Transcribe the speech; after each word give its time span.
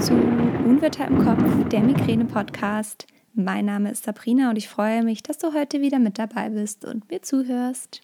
zu 0.00 0.12
Unwetter 0.12 1.06
im 1.06 1.24
Kopf, 1.24 1.68
der 1.70 1.80
Migräne-Podcast. 1.80 3.06
Mein 3.32 3.64
Name 3.64 3.90
ist 3.90 4.04
Sabrina 4.04 4.50
und 4.50 4.56
ich 4.56 4.68
freue 4.68 5.02
mich, 5.02 5.22
dass 5.22 5.38
du 5.38 5.54
heute 5.54 5.80
wieder 5.80 5.98
mit 5.98 6.18
dabei 6.18 6.50
bist 6.50 6.84
und 6.84 7.10
mir 7.10 7.22
zuhörst. 7.22 8.02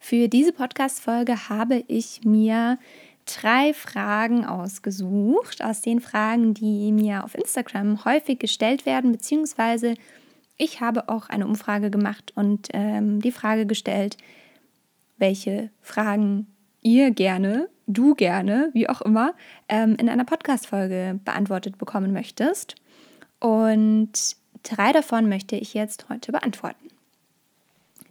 Für 0.00 0.26
diese 0.26 0.52
Podcast-Folge 0.52 1.48
habe 1.48 1.84
ich 1.86 2.22
mir 2.24 2.78
drei 3.24 3.72
Fragen 3.72 4.44
ausgesucht, 4.44 5.62
aus 5.62 5.80
den 5.80 6.00
Fragen, 6.00 6.54
die 6.54 6.90
mir 6.90 7.22
auf 7.22 7.36
Instagram 7.36 8.04
häufig 8.04 8.40
gestellt 8.40 8.84
werden, 8.84 9.12
beziehungsweise 9.12 9.94
ich 10.56 10.80
habe 10.80 11.08
auch 11.08 11.28
eine 11.28 11.46
Umfrage 11.46 11.90
gemacht 11.90 12.32
und 12.34 12.68
ähm, 12.72 13.20
die 13.20 13.32
Frage 13.32 13.66
gestellt, 13.66 14.16
welche 15.18 15.70
Fragen 15.82 16.48
ihr 16.82 17.12
gerne, 17.12 17.68
du 17.86 18.14
gerne, 18.14 18.70
wie 18.72 18.88
auch 18.88 19.00
immer, 19.00 19.34
ähm, 19.68 19.96
in 19.96 20.08
einer 20.08 20.24
Podcast-Folge 20.24 21.20
beantwortet 21.24 21.78
bekommen 21.78 22.12
möchtest. 22.12 22.74
Und 23.40 24.36
drei 24.62 24.92
davon 24.92 25.28
möchte 25.28 25.56
ich 25.56 25.74
jetzt 25.74 26.08
heute 26.08 26.32
beantworten. 26.32 26.90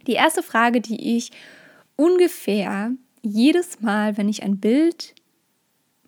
Die 0.06 0.12
erste 0.12 0.42
Frage, 0.42 0.80
die 0.80 1.16
ich 1.16 1.32
ungefähr 1.96 2.92
jedes 3.22 3.80
Mal, 3.80 4.16
wenn 4.16 4.28
ich 4.28 4.42
ein 4.42 4.58
Bild 4.58 5.14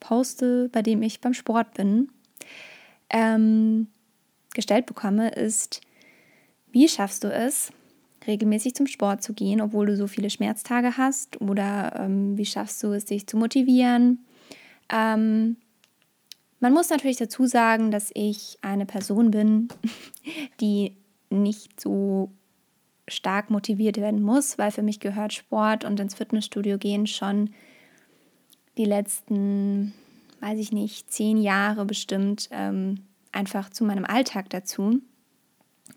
poste, 0.00 0.69
bei 0.70 0.83
dem 0.83 1.03
ich 1.03 1.20
beim 1.20 1.34
Sport 1.34 1.75
bin, 1.75 2.11
ähm, 3.11 3.89
gestellt 4.55 4.87
bekomme, 4.87 5.30
ist, 5.30 5.80
wie 6.70 6.89
schaffst 6.89 7.25
du 7.25 7.33
es, 7.33 7.73
regelmäßig 8.27 8.74
zum 8.74 8.86
Sport 8.86 9.22
zu 9.22 9.32
gehen, 9.32 9.60
obwohl 9.60 9.86
du 9.86 9.96
so 9.96 10.06
viele 10.06 10.30
Schmerztage 10.30 10.96
hast? 10.96 11.40
Oder 11.40 11.95
ähm, 11.96 12.36
wie 12.36 12.46
schaffst 12.46 12.82
du 12.82 12.92
es, 12.92 13.04
dich 13.04 13.27
zu 13.27 13.36
motivieren? 13.36 14.24
Ähm, 14.91 15.56
man 16.60 16.72
muss 16.72 16.91
natürlich 16.91 17.19
dazu 17.19 17.47
sagen, 17.47 17.91
dass 17.91 18.10
ich 18.14 18.58
eine 18.62 18.86
Person 18.86 19.30
bin, 19.30 19.69
die 20.60 20.97
nicht 21.30 21.80
so 21.80 22.30
stark 23.06 23.50
motiviert 23.50 23.97
werden 23.97 24.22
muss, 24.22 24.58
weil 24.58 24.70
für 24.70 24.82
mich 24.82 25.00
gehört 25.00 25.32
Sport 25.32 25.84
und 25.84 26.00
ins 26.00 26.14
Fitnessstudio 26.14 26.78
gehen 26.78 27.06
schon 27.06 27.50
die 28.77 28.84
letzten, 28.84 29.94
weiß 30.41 30.58
ich 30.58 30.72
nicht, 30.72 31.10
zehn 31.10 31.38
Jahre 31.38 31.84
bestimmt 31.84 32.48
ähm, 32.53 33.06
einfach 33.32 33.70
zu 33.70 33.84
meinem 33.84 34.05
Alltag 34.05 34.50
dazu, 34.50 35.00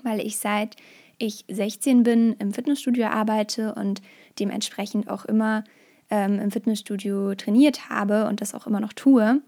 weil 0.03 0.19
ich 0.19 0.37
seit 0.37 0.77
ich 1.21 1.45
16 1.49 2.03
bin, 2.03 2.33
im 2.39 2.53
Fitnessstudio 2.53 3.07
arbeite 3.07 3.75
und 3.75 4.01
dementsprechend 4.39 5.09
auch 5.09 5.25
immer 5.25 5.63
ähm, 6.09 6.39
im 6.39 6.51
Fitnessstudio 6.51 7.35
trainiert 7.35 7.89
habe 7.89 8.27
und 8.27 8.41
das 8.41 8.53
auch 8.53 8.67
immer 8.67 8.79
noch 8.79 8.93
tue. 8.93 9.41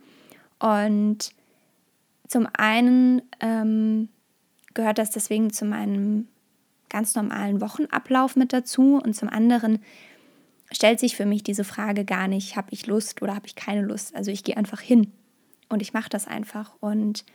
Und 0.60 1.32
zum 2.28 2.48
einen 2.54 3.22
ähm, 3.42 4.10
gehört 4.74 4.98
das 4.98 5.12
deswegen 5.12 5.52
zu 5.52 5.66
meinem 5.66 6.28
ganz 6.90 7.16
normalen 7.16 7.60
Wochenablauf 7.60 8.36
mit 8.36 8.54
dazu 8.54 9.02
und 9.04 9.16
zum 9.16 9.30
anderen 9.30 9.80
stellt 10.72 11.00
sich 11.00 11.16
für 11.16 11.26
mich 11.26 11.44
diese 11.44 11.64
Frage 11.64 12.06
gar 12.06 12.28
nicht, 12.28 12.56
habe 12.56 12.70
ich 12.72 12.88
Lust 12.88 13.22
oder 13.22 13.36
habe 13.36 13.48
ich 13.48 13.56
keine 13.56 13.82
Lust. 13.82 14.16
Also 14.16 14.32
ich 14.32 14.44
gehe 14.44 14.58
einfach 14.58 14.80
hin 14.80 15.12
und 15.70 15.82
ich 15.82 15.94
mache 15.94 16.10
das 16.10 16.28
einfach 16.28 16.74
und 16.80 17.26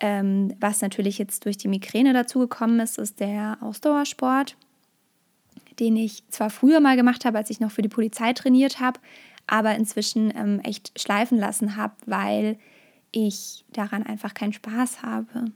ähm, 0.00 0.54
was 0.60 0.80
natürlich 0.80 1.18
jetzt 1.18 1.44
durch 1.44 1.56
die 1.56 1.68
Migräne 1.68 2.12
dazugekommen 2.12 2.80
ist, 2.80 2.98
ist 2.98 3.20
der 3.20 3.58
Ausdauersport, 3.60 4.56
den 5.78 5.96
ich 5.96 6.22
zwar 6.28 6.50
früher 6.50 6.80
mal 6.80 6.96
gemacht 6.96 7.24
habe, 7.24 7.38
als 7.38 7.50
ich 7.50 7.60
noch 7.60 7.70
für 7.70 7.82
die 7.82 7.88
Polizei 7.88 8.32
trainiert 8.32 8.80
habe, 8.80 9.00
aber 9.46 9.74
inzwischen 9.74 10.32
ähm, 10.36 10.60
echt 10.60 10.98
schleifen 11.00 11.38
lassen 11.38 11.76
habe, 11.76 11.94
weil 12.06 12.58
ich 13.10 13.64
daran 13.72 14.02
einfach 14.02 14.34
keinen 14.34 14.52
Spaß 14.52 15.02
habe. 15.02 15.46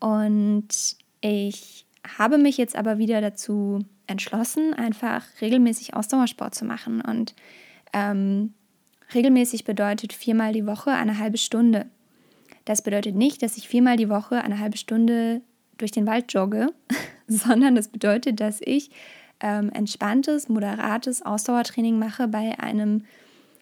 Und 0.00 0.96
ich 1.20 1.86
habe 2.18 2.38
mich 2.38 2.56
jetzt 2.56 2.76
aber 2.76 2.98
wieder 2.98 3.20
dazu 3.20 3.80
entschlossen, 4.06 4.74
einfach 4.74 5.24
regelmäßig 5.40 5.94
Ausdauersport 5.94 6.54
zu 6.54 6.64
machen. 6.64 7.00
Und 7.00 7.34
ähm, 7.92 8.54
regelmäßig 9.14 9.64
bedeutet 9.64 10.12
viermal 10.12 10.52
die 10.52 10.66
Woche 10.66 10.90
eine 10.90 11.18
halbe 11.18 11.38
Stunde. 11.38 11.86
Das 12.64 12.82
bedeutet 12.82 13.14
nicht, 13.14 13.42
dass 13.42 13.56
ich 13.56 13.68
viermal 13.68 13.96
die 13.96 14.08
Woche 14.08 14.42
eine 14.42 14.58
halbe 14.58 14.78
Stunde 14.78 15.42
durch 15.76 15.90
den 15.90 16.06
Wald 16.06 16.32
jogge, 16.32 16.68
sondern 17.26 17.74
das 17.74 17.88
bedeutet, 17.88 18.40
dass 18.40 18.60
ich 18.62 18.90
ähm, 19.40 19.70
entspanntes, 19.70 20.48
moderates 20.48 21.22
Ausdauertraining 21.22 21.98
mache 21.98 22.28
bei 22.28 22.58
einem 22.58 23.04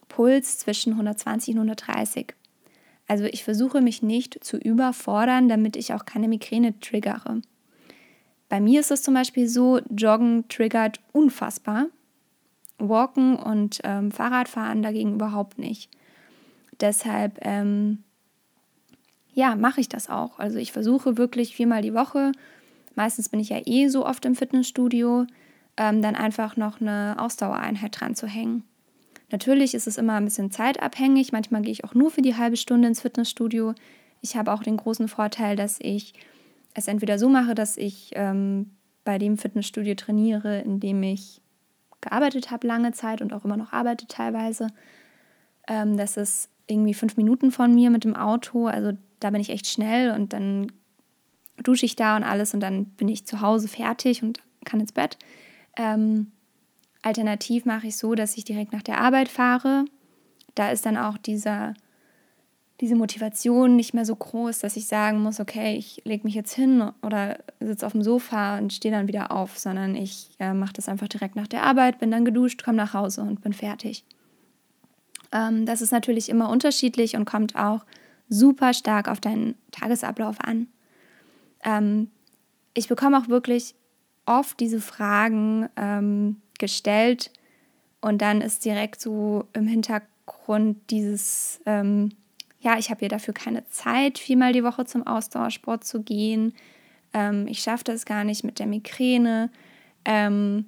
Puls 0.08 0.58
zwischen 0.58 0.92
120 0.92 1.54
und 1.54 1.60
130. 1.60 2.34
Also 3.08 3.24
ich 3.24 3.44
versuche 3.44 3.80
mich 3.80 4.02
nicht 4.02 4.44
zu 4.44 4.56
überfordern, 4.56 5.48
damit 5.48 5.76
ich 5.76 5.92
auch 5.92 6.04
keine 6.04 6.28
Migräne 6.28 6.78
triggere. 6.80 7.42
Bei 8.48 8.60
mir 8.60 8.80
ist 8.80 8.90
es 8.90 9.02
zum 9.02 9.14
Beispiel 9.14 9.48
so, 9.48 9.80
Joggen 9.90 10.46
triggert 10.48 11.00
unfassbar. 11.12 11.86
Walken 12.78 13.36
und 13.36 13.80
ähm, 13.84 14.10
Fahrradfahren 14.10 14.82
dagegen 14.82 15.14
überhaupt 15.14 15.58
nicht. 15.58 15.90
Deshalb 16.80 17.38
ähm, 17.42 18.02
ja, 19.32 19.56
mache 19.56 19.80
ich 19.80 19.88
das 19.88 20.08
auch. 20.10 20.38
Also 20.38 20.58
ich 20.58 20.72
versuche 20.72 21.16
wirklich 21.16 21.54
viermal 21.54 21.82
die 21.82 21.94
Woche, 21.94 22.32
meistens 22.94 23.28
bin 23.28 23.40
ich 23.40 23.48
ja 23.48 23.60
eh 23.64 23.88
so 23.88 24.06
oft 24.06 24.24
im 24.24 24.34
Fitnessstudio, 24.34 25.26
ähm, 25.76 26.02
dann 26.02 26.14
einfach 26.14 26.56
noch 26.56 26.80
eine 26.80 27.16
Ausdauereinheit 27.18 27.98
dran 28.00 28.14
zu 28.14 28.26
hängen. 28.26 28.64
Natürlich 29.30 29.74
ist 29.74 29.86
es 29.86 29.96
immer 29.96 30.14
ein 30.14 30.26
bisschen 30.26 30.50
zeitabhängig. 30.50 31.32
Manchmal 31.32 31.62
gehe 31.62 31.72
ich 31.72 31.84
auch 31.84 31.94
nur 31.94 32.10
für 32.10 32.20
die 32.20 32.36
halbe 32.36 32.58
Stunde 32.58 32.88
ins 32.88 33.00
Fitnessstudio. 33.00 33.74
Ich 34.20 34.36
habe 34.36 34.52
auch 34.52 34.62
den 34.62 34.76
großen 34.76 35.08
Vorteil, 35.08 35.56
dass 35.56 35.78
ich 35.80 36.12
es 36.74 36.86
entweder 36.86 37.18
so 37.18 37.30
mache, 37.30 37.54
dass 37.54 37.78
ich 37.78 38.10
ähm, 38.14 38.72
bei 39.04 39.18
dem 39.18 39.38
Fitnessstudio 39.38 39.94
trainiere, 39.94 40.60
in 40.60 40.80
dem 40.80 41.02
ich 41.02 41.40
gearbeitet 42.02 42.50
habe 42.50 42.66
lange 42.66 42.92
Zeit 42.92 43.22
und 43.22 43.32
auch 43.32 43.46
immer 43.46 43.56
noch 43.56 43.72
arbeite 43.72 44.06
teilweise. 44.06 44.68
Ähm, 45.66 45.96
das 45.96 46.18
ist 46.18 46.50
irgendwie 46.66 46.94
fünf 46.94 47.16
Minuten 47.16 47.50
von 47.50 47.74
mir 47.74 47.90
mit 47.90 48.04
dem 48.04 48.14
Auto. 48.14 48.66
Also 48.66 48.92
da 49.22 49.30
bin 49.30 49.40
ich 49.40 49.50
echt 49.50 49.66
schnell 49.66 50.12
und 50.12 50.32
dann 50.32 50.72
dusche 51.62 51.86
ich 51.86 51.96
da 51.96 52.16
und 52.16 52.24
alles 52.24 52.54
und 52.54 52.60
dann 52.60 52.86
bin 52.86 53.08
ich 53.08 53.26
zu 53.26 53.40
Hause 53.40 53.68
fertig 53.68 54.22
und 54.22 54.40
kann 54.64 54.80
ins 54.80 54.92
Bett. 54.92 55.18
Ähm, 55.76 56.32
alternativ 57.02 57.64
mache 57.64 57.88
ich 57.88 57.96
so, 57.96 58.14
dass 58.14 58.36
ich 58.36 58.44
direkt 58.44 58.72
nach 58.72 58.82
der 58.82 59.00
Arbeit 59.00 59.28
fahre. 59.28 59.84
Da 60.54 60.70
ist 60.70 60.86
dann 60.86 60.96
auch 60.96 61.18
dieser, 61.18 61.74
diese 62.80 62.94
Motivation 62.94 63.76
nicht 63.76 63.94
mehr 63.94 64.04
so 64.04 64.14
groß, 64.14 64.58
dass 64.58 64.76
ich 64.76 64.86
sagen 64.86 65.20
muss, 65.22 65.40
okay, 65.40 65.76
ich 65.76 66.02
lege 66.04 66.24
mich 66.24 66.34
jetzt 66.34 66.54
hin 66.54 66.90
oder 67.02 67.38
sitze 67.60 67.86
auf 67.86 67.92
dem 67.92 68.02
Sofa 68.02 68.58
und 68.58 68.72
stehe 68.72 68.94
dann 68.94 69.08
wieder 69.08 69.30
auf, 69.30 69.58
sondern 69.58 69.94
ich 69.94 70.30
äh, 70.38 70.52
mache 70.52 70.74
das 70.74 70.88
einfach 70.88 71.08
direkt 71.08 71.36
nach 71.36 71.48
der 71.48 71.62
Arbeit, 71.62 71.98
bin 71.98 72.10
dann 72.10 72.24
geduscht, 72.24 72.64
komme 72.64 72.76
nach 72.76 72.94
Hause 72.94 73.22
und 73.22 73.40
bin 73.40 73.52
fertig. 73.52 74.04
Ähm, 75.32 75.64
das 75.66 75.80
ist 75.80 75.92
natürlich 75.92 76.28
immer 76.28 76.50
unterschiedlich 76.50 77.16
und 77.16 77.24
kommt 77.24 77.56
auch 77.56 77.84
super 78.32 78.72
stark 78.72 79.08
auf 79.08 79.20
deinen 79.20 79.54
Tagesablauf 79.70 80.40
an. 80.40 80.68
Ähm, 81.62 82.10
ich 82.74 82.88
bekomme 82.88 83.18
auch 83.18 83.28
wirklich 83.28 83.74
oft 84.24 84.58
diese 84.58 84.80
Fragen 84.80 85.68
ähm, 85.76 86.40
gestellt 86.58 87.30
und 88.00 88.22
dann 88.22 88.40
ist 88.40 88.64
direkt 88.64 89.00
so 89.00 89.44
im 89.52 89.66
Hintergrund 89.66 90.78
dieses, 90.90 91.60
ähm, 91.66 92.10
ja, 92.60 92.78
ich 92.78 92.90
habe 92.90 93.00
hier 93.00 93.08
dafür 93.08 93.34
keine 93.34 93.68
Zeit, 93.68 94.18
viermal 94.18 94.52
die 94.52 94.64
Woche 94.64 94.86
zum 94.86 95.06
Ausdauersport 95.06 95.84
zu 95.84 96.02
gehen. 96.02 96.54
Ähm, 97.12 97.46
ich 97.48 97.60
schaffe 97.60 97.84
das 97.84 98.06
gar 98.06 98.24
nicht 98.24 98.44
mit 98.44 98.58
der 98.58 98.66
Migräne. 98.66 99.50
Ähm, 100.04 100.66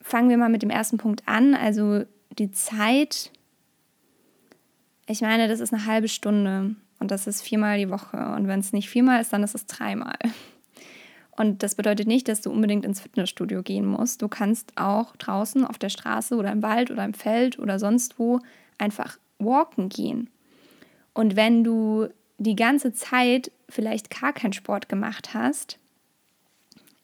fangen 0.00 0.28
wir 0.28 0.36
mal 0.36 0.50
mit 0.50 0.62
dem 0.62 0.70
ersten 0.70 0.98
Punkt 0.98 1.26
an. 1.26 1.54
Also 1.54 2.04
die 2.38 2.50
Zeit 2.50 3.30
ich 5.06 5.20
meine, 5.20 5.48
das 5.48 5.60
ist 5.60 5.72
eine 5.72 5.86
halbe 5.86 6.08
Stunde 6.08 6.76
und 6.98 7.10
das 7.10 7.26
ist 7.26 7.42
viermal 7.42 7.78
die 7.78 7.90
Woche. 7.90 8.16
Und 8.36 8.46
wenn 8.46 8.60
es 8.60 8.72
nicht 8.72 8.88
viermal 8.88 9.20
ist, 9.20 9.32
dann 9.32 9.42
ist 9.42 9.54
es 9.54 9.66
dreimal. 9.66 10.18
Und 11.36 11.62
das 11.62 11.74
bedeutet 11.74 12.06
nicht, 12.06 12.28
dass 12.28 12.42
du 12.42 12.50
unbedingt 12.50 12.84
ins 12.84 13.00
Fitnessstudio 13.00 13.62
gehen 13.62 13.86
musst. 13.86 14.22
Du 14.22 14.28
kannst 14.28 14.72
auch 14.76 15.16
draußen 15.16 15.64
auf 15.64 15.78
der 15.78 15.88
Straße 15.88 16.36
oder 16.36 16.52
im 16.52 16.62
Wald 16.62 16.90
oder 16.90 17.04
im 17.04 17.14
Feld 17.14 17.58
oder 17.58 17.78
sonst 17.78 18.18
wo 18.18 18.38
einfach 18.78 19.18
walken 19.38 19.88
gehen. 19.88 20.30
Und 21.14 21.34
wenn 21.36 21.64
du 21.64 22.08
die 22.38 22.56
ganze 22.56 22.92
Zeit 22.92 23.50
vielleicht 23.68 24.10
gar 24.10 24.32
keinen 24.32 24.52
Sport 24.52 24.88
gemacht 24.88 25.34
hast, 25.34 25.78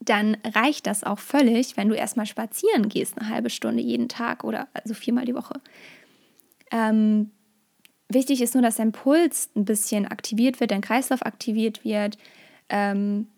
dann 0.00 0.36
reicht 0.44 0.86
das 0.86 1.04
auch 1.04 1.18
völlig, 1.18 1.76
wenn 1.76 1.88
du 1.88 1.94
erstmal 1.94 2.26
spazieren 2.26 2.88
gehst, 2.88 3.18
eine 3.18 3.28
halbe 3.28 3.50
Stunde 3.50 3.82
jeden 3.82 4.08
Tag 4.08 4.44
oder 4.44 4.68
also 4.72 4.94
viermal 4.94 5.24
die 5.24 5.34
Woche. 5.34 5.60
Ähm, 6.70 7.30
Wichtig 8.08 8.40
ist 8.40 8.54
nur, 8.54 8.62
dass 8.62 8.76
dein 8.76 8.92
Puls 8.92 9.50
ein 9.54 9.64
bisschen 9.64 10.06
aktiviert 10.06 10.60
wird, 10.60 10.70
dein 10.70 10.80
Kreislauf 10.80 11.24
aktiviert 11.24 11.84
wird 11.84 12.16
ähm, 12.70 13.28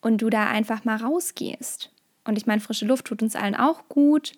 und 0.00 0.22
du 0.22 0.30
da 0.30 0.48
einfach 0.48 0.84
mal 0.84 0.96
rausgehst. 0.96 1.90
Und 2.24 2.38
ich 2.38 2.46
meine, 2.46 2.60
frische 2.60 2.86
Luft 2.86 3.06
tut 3.06 3.22
uns 3.22 3.36
allen 3.36 3.54
auch 3.54 3.88
gut. 3.88 4.32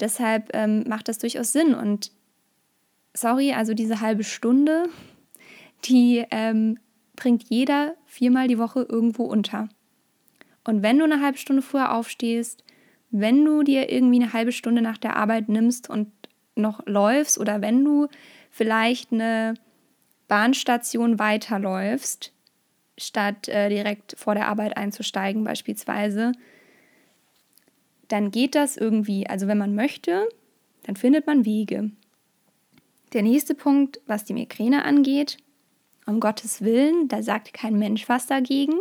Deshalb 0.00 0.50
ähm, 0.54 0.84
macht 0.88 1.08
das 1.08 1.18
durchaus 1.18 1.52
Sinn. 1.52 1.74
Und 1.74 2.10
sorry, 3.14 3.52
also 3.52 3.74
diese 3.74 4.00
halbe 4.00 4.24
Stunde, 4.24 4.88
die 5.84 6.24
ähm, 6.30 6.78
bringt 7.16 7.44
jeder 7.48 7.94
viermal 8.06 8.48
die 8.48 8.58
Woche 8.58 8.82
irgendwo 8.82 9.24
unter. 9.24 9.68
Und 10.64 10.82
wenn 10.82 10.98
du 10.98 11.04
eine 11.04 11.20
halbe 11.20 11.38
Stunde 11.38 11.62
früher 11.62 11.92
aufstehst, 11.92 12.64
wenn 13.10 13.44
du 13.44 13.62
dir 13.62 13.90
irgendwie 13.90 14.22
eine 14.22 14.32
halbe 14.32 14.52
Stunde 14.52 14.82
nach 14.82 14.98
der 14.98 15.16
Arbeit 15.16 15.48
nimmst 15.48 15.88
und 15.88 16.12
noch 16.54 16.84
läufst 16.86 17.38
oder 17.38 17.60
wenn 17.62 17.84
du 17.84 18.08
vielleicht 18.50 19.12
eine 19.12 19.54
Bahnstation 20.28 21.18
weiterläufst, 21.18 22.32
statt 22.98 23.48
äh, 23.48 23.68
direkt 23.68 24.14
vor 24.18 24.34
der 24.34 24.48
Arbeit 24.48 24.76
einzusteigen 24.76 25.42
beispielsweise, 25.42 26.32
dann 28.08 28.30
geht 28.30 28.54
das 28.54 28.76
irgendwie. 28.76 29.26
Also 29.26 29.46
wenn 29.46 29.58
man 29.58 29.74
möchte, 29.74 30.28
dann 30.82 30.96
findet 30.96 31.26
man 31.26 31.44
Wege. 31.44 31.90
Der 33.12 33.22
nächste 33.22 33.54
Punkt, 33.54 34.00
was 34.06 34.24
die 34.24 34.34
Migräne 34.34 34.84
angeht, 34.84 35.38
um 36.06 36.20
Gottes 36.20 36.62
Willen, 36.62 37.08
da 37.08 37.22
sagt 37.22 37.52
kein 37.54 37.78
Mensch 37.78 38.08
was 38.08 38.26
dagegen. 38.26 38.74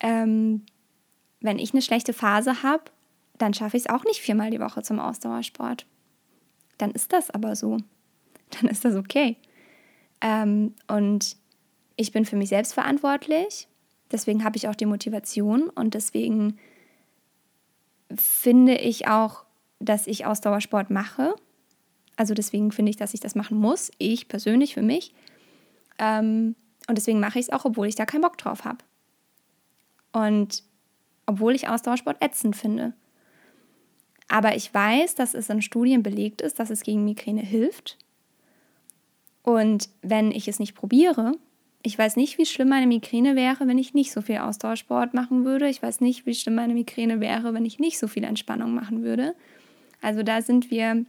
Ähm, 0.00 0.64
wenn 1.40 1.58
ich 1.58 1.72
eine 1.72 1.82
schlechte 1.82 2.12
Phase 2.12 2.62
habe, 2.62 2.84
dann 3.36 3.54
schaffe 3.54 3.76
ich 3.76 3.84
es 3.84 3.90
auch 3.90 4.04
nicht 4.04 4.20
viermal 4.20 4.50
die 4.50 4.60
Woche 4.60 4.82
zum 4.82 4.98
Ausdauersport. 4.98 5.86
Dann 6.78 6.90
ist 6.90 7.12
das 7.12 7.30
aber 7.30 7.56
so. 7.56 7.78
Dann 8.50 8.70
ist 8.70 8.84
das 8.84 8.94
okay. 8.94 9.36
Ähm, 10.20 10.74
und 10.86 11.36
ich 11.96 12.12
bin 12.12 12.24
für 12.24 12.36
mich 12.36 12.48
selbst 12.48 12.74
verantwortlich. 12.74 13.68
Deswegen 14.10 14.44
habe 14.44 14.56
ich 14.56 14.68
auch 14.68 14.74
die 14.74 14.86
Motivation 14.86 15.68
und 15.68 15.94
deswegen 15.94 16.58
finde 18.14 18.76
ich 18.76 19.06
auch, 19.06 19.44
dass 19.80 20.06
ich 20.06 20.24
Ausdauersport 20.24 20.90
mache. 20.90 21.34
Also 22.16 22.34
deswegen 22.34 22.72
finde 22.72 22.90
ich, 22.90 22.96
dass 22.96 23.14
ich 23.14 23.20
das 23.20 23.34
machen 23.34 23.58
muss. 23.58 23.90
Ich 23.98 24.28
persönlich 24.28 24.74
für 24.74 24.82
mich. 24.82 25.14
Ähm, 25.98 26.56
und 26.88 26.96
deswegen 26.96 27.20
mache 27.20 27.38
ich 27.38 27.46
es 27.46 27.52
auch, 27.52 27.64
obwohl 27.64 27.86
ich 27.86 27.96
da 27.96 28.06
keinen 28.06 28.22
Bock 28.22 28.38
drauf 28.38 28.64
habe. 28.64 28.78
Und 30.12 30.64
obwohl 31.26 31.54
ich 31.54 31.68
Ausdauersport 31.68 32.22
ätzend 32.22 32.56
finde. 32.56 32.94
Aber 34.28 34.56
ich 34.56 34.72
weiß, 34.72 35.14
dass 35.14 35.34
es 35.34 35.48
in 35.48 35.62
Studien 35.62 36.02
belegt 36.02 36.40
ist, 36.40 36.58
dass 36.58 36.70
es 36.70 36.82
gegen 36.82 37.04
Migräne 37.04 37.42
hilft. 37.42 37.98
Und 39.48 39.88
wenn 40.02 40.30
ich 40.30 40.46
es 40.46 40.58
nicht 40.58 40.74
probiere, 40.74 41.32
ich 41.82 41.98
weiß 41.98 42.16
nicht, 42.16 42.36
wie 42.36 42.44
schlimm 42.44 42.68
meine 42.68 42.86
Migräne 42.86 43.34
wäre, 43.34 43.66
wenn 43.66 43.78
ich 43.78 43.94
nicht 43.94 44.12
so 44.12 44.20
viel 44.20 44.36
Ausdauersport 44.36 45.14
machen 45.14 45.46
würde. 45.46 45.70
Ich 45.70 45.82
weiß 45.82 46.02
nicht, 46.02 46.26
wie 46.26 46.34
schlimm 46.34 46.56
meine 46.56 46.74
Migräne 46.74 47.18
wäre, 47.20 47.54
wenn 47.54 47.64
ich 47.64 47.78
nicht 47.78 47.98
so 47.98 48.08
viel 48.08 48.24
Entspannung 48.24 48.74
machen 48.74 49.02
würde. 49.02 49.34
Also 50.02 50.22
da 50.22 50.42
sind 50.42 50.70
wir 50.70 51.06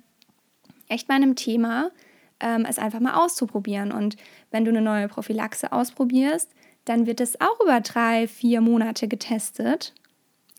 echt 0.88 1.06
bei 1.10 1.16
einem 1.16 1.36
Thema, 1.36 1.92
ähm, 2.40 2.64
es 2.64 2.80
einfach 2.80 3.02
mal 3.02 3.16
auszuprobieren. 3.16 3.92
Und 3.92 4.16
wenn 4.52 4.64
du 4.64 4.72
eine 4.72 4.82
neue 4.82 5.10
Prophylaxe 5.10 5.74
ausprobierst, 5.74 6.50
dann 6.86 7.08
wird 7.08 7.20
es 7.20 7.42
auch 7.42 7.60
über 7.62 7.82
drei, 7.82 8.26
vier 8.30 8.62
Monate 8.62 9.10
getestet. 9.10 9.94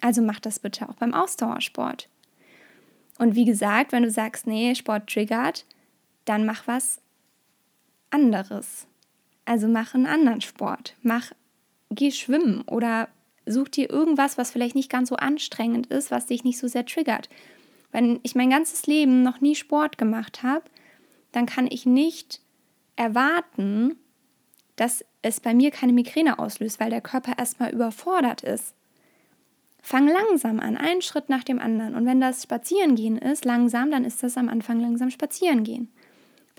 Also 0.02 0.20
mach 0.20 0.38
das 0.38 0.58
bitte 0.58 0.86
auch 0.86 0.96
beim 0.96 1.14
Ausdauersport. 1.14 2.10
Und 3.16 3.36
wie 3.36 3.46
gesagt, 3.46 3.92
wenn 3.92 4.02
du 4.02 4.10
sagst, 4.10 4.46
nee, 4.46 4.74
Sport 4.74 5.06
triggert, 5.06 5.64
dann 6.26 6.44
mach 6.44 6.66
was 6.66 7.00
anderes. 8.10 8.86
Also 9.44 9.68
mach 9.68 9.94
einen 9.94 10.06
anderen 10.06 10.40
Sport. 10.40 10.94
Mach, 11.02 11.32
geh 11.90 12.10
schwimmen 12.10 12.62
oder 12.62 13.08
such 13.46 13.68
dir 13.68 13.90
irgendwas, 13.90 14.38
was 14.38 14.50
vielleicht 14.50 14.74
nicht 14.74 14.90
ganz 14.90 15.08
so 15.08 15.16
anstrengend 15.16 15.86
ist, 15.88 16.10
was 16.10 16.26
dich 16.26 16.44
nicht 16.44 16.58
so 16.58 16.68
sehr 16.68 16.86
triggert. 16.86 17.28
Wenn 17.92 18.20
ich 18.22 18.34
mein 18.34 18.50
ganzes 18.50 18.86
Leben 18.86 19.22
noch 19.22 19.40
nie 19.40 19.56
Sport 19.56 19.98
gemacht 19.98 20.42
habe, 20.42 20.64
dann 21.32 21.46
kann 21.46 21.66
ich 21.68 21.86
nicht 21.86 22.40
erwarten, 22.96 23.96
dass 24.76 25.04
es 25.22 25.40
bei 25.40 25.54
mir 25.54 25.70
keine 25.70 25.92
Migräne 25.92 26.38
auslöst, 26.38 26.80
weil 26.80 26.90
der 26.90 27.00
Körper 27.00 27.38
erstmal 27.38 27.72
überfordert 27.72 28.42
ist. 28.42 28.74
Fang 29.82 30.06
langsam 30.06 30.60
an, 30.60 30.76
einen 30.76 31.02
Schritt 31.02 31.28
nach 31.28 31.44
dem 31.44 31.58
anderen. 31.58 31.94
Und 31.94 32.06
wenn 32.06 32.20
das 32.20 32.42
Spazierengehen 32.42 33.18
ist, 33.18 33.44
langsam, 33.44 33.90
dann 33.90 34.04
ist 34.04 34.22
das 34.22 34.36
am 34.36 34.48
Anfang 34.48 34.78
langsam 34.80 35.10
Spazierengehen. 35.10 35.90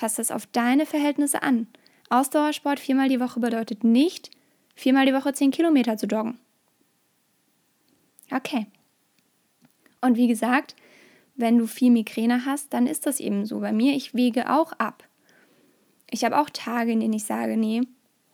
Pass 0.01 0.15
das 0.15 0.31
auf 0.31 0.47
deine 0.47 0.87
Verhältnisse 0.87 1.43
an. 1.43 1.67
Ausdauersport 2.09 2.79
viermal 2.79 3.07
die 3.07 3.19
Woche 3.19 3.39
bedeutet 3.39 3.83
nicht, 3.83 4.31
viermal 4.73 5.05
die 5.05 5.13
Woche 5.13 5.31
zehn 5.31 5.51
Kilometer 5.51 5.95
zu 5.95 6.07
joggen. 6.07 6.39
Okay. 8.31 8.65
Und 10.01 10.17
wie 10.17 10.27
gesagt, 10.27 10.75
wenn 11.35 11.59
du 11.59 11.67
viel 11.67 11.91
Migräne 11.91 12.47
hast, 12.47 12.73
dann 12.73 12.87
ist 12.87 13.05
das 13.05 13.19
eben 13.19 13.45
so. 13.45 13.59
Bei 13.59 13.71
mir, 13.71 13.93
ich 13.93 14.15
wege 14.15 14.49
auch 14.49 14.71
ab. 14.73 15.07
Ich 16.09 16.23
habe 16.23 16.39
auch 16.39 16.49
Tage, 16.49 16.93
in 16.93 16.99
denen 16.99 17.13
ich 17.13 17.25
sage, 17.25 17.55
nee, 17.55 17.81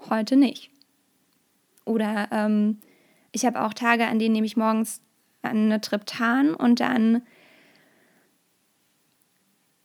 heute 0.10 0.38
nicht. 0.38 0.72
Oder 1.84 2.30
ähm, 2.32 2.78
ich 3.34 3.46
habe 3.46 3.62
auch 3.62 3.74
Tage, 3.74 4.08
an 4.08 4.20
denen 4.20 4.32
nehme 4.32 4.48
ich 4.48 4.56
morgens 4.56 5.02
eine 5.42 5.82
Triptan 5.82 6.54
und 6.54 6.80
dann 6.80 7.24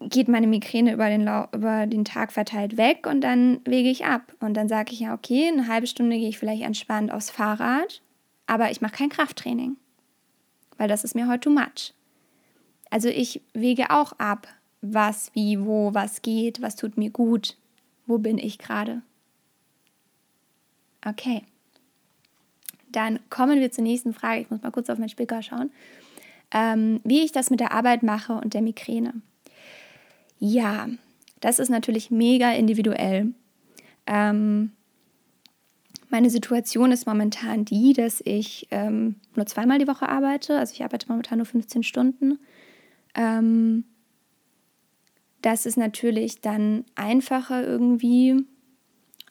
geht 0.08 0.28
meine 0.28 0.46
Migräne 0.46 0.92
über 0.92 1.08
den, 1.08 1.22
über 1.52 1.86
den 1.86 2.04
Tag 2.04 2.32
verteilt 2.32 2.76
weg 2.76 3.06
und 3.06 3.20
dann 3.20 3.60
wege 3.64 3.90
ich 3.90 4.04
ab. 4.04 4.34
Und 4.40 4.54
dann 4.54 4.68
sage 4.68 4.92
ich 4.92 5.00
ja, 5.00 5.14
okay, 5.14 5.48
eine 5.48 5.68
halbe 5.68 5.86
Stunde 5.86 6.16
gehe 6.16 6.28
ich 6.28 6.38
vielleicht 6.38 6.62
entspannt 6.62 7.12
aufs 7.12 7.30
Fahrrad, 7.30 8.02
aber 8.46 8.70
ich 8.70 8.80
mache 8.80 8.96
kein 8.96 9.08
Krafttraining, 9.08 9.76
weil 10.78 10.88
das 10.88 11.04
ist 11.04 11.14
mir 11.14 11.28
heute 11.28 11.40
too 11.40 11.50
much. 11.50 11.94
Also 12.90 13.08
ich 13.08 13.40
wege 13.54 13.90
auch 13.90 14.12
ab, 14.18 14.46
was, 14.82 15.30
wie, 15.34 15.64
wo, 15.64 15.94
was 15.94 16.22
geht, 16.22 16.60
was 16.60 16.76
tut 16.76 16.98
mir 16.98 17.10
gut, 17.10 17.56
wo 18.06 18.18
bin 18.18 18.38
ich 18.38 18.58
gerade. 18.58 19.02
Okay. 21.06 21.42
Dann 22.90 23.18
kommen 23.30 23.60
wir 23.60 23.72
zur 23.72 23.84
nächsten 23.84 24.12
Frage. 24.12 24.42
Ich 24.42 24.50
muss 24.50 24.62
mal 24.62 24.70
kurz 24.70 24.90
auf 24.90 24.98
meinen 24.98 25.08
Spicker 25.08 25.42
schauen. 25.42 25.70
Ähm, 26.50 27.00
wie 27.04 27.24
ich 27.24 27.32
das 27.32 27.48
mit 27.48 27.60
der 27.60 27.72
Arbeit 27.72 28.02
mache 28.02 28.34
und 28.34 28.52
der 28.52 28.60
Migräne. 28.60 29.14
Ja, 30.44 30.88
das 31.38 31.60
ist 31.60 31.68
natürlich 31.68 32.10
mega 32.10 32.50
individuell. 32.50 33.32
Ähm, 34.08 34.72
meine 36.10 36.30
Situation 36.30 36.90
ist 36.90 37.06
momentan 37.06 37.64
die, 37.64 37.92
dass 37.92 38.20
ich 38.24 38.66
ähm, 38.72 39.14
nur 39.36 39.46
zweimal 39.46 39.78
die 39.78 39.86
Woche 39.86 40.08
arbeite. 40.08 40.58
Also 40.58 40.74
ich 40.74 40.82
arbeite 40.82 41.06
momentan 41.08 41.38
nur 41.38 41.46
15 41.46 41.84
Stunden. 41.84 42.40
Ähm, 43.14 43.84
das 45.42 45.64
ist 45.64 45.76
natürlich 45.76 46.40
dann 46.40 46.86
einfacher 46.96 47.64
irgendwie, 47.64 48.44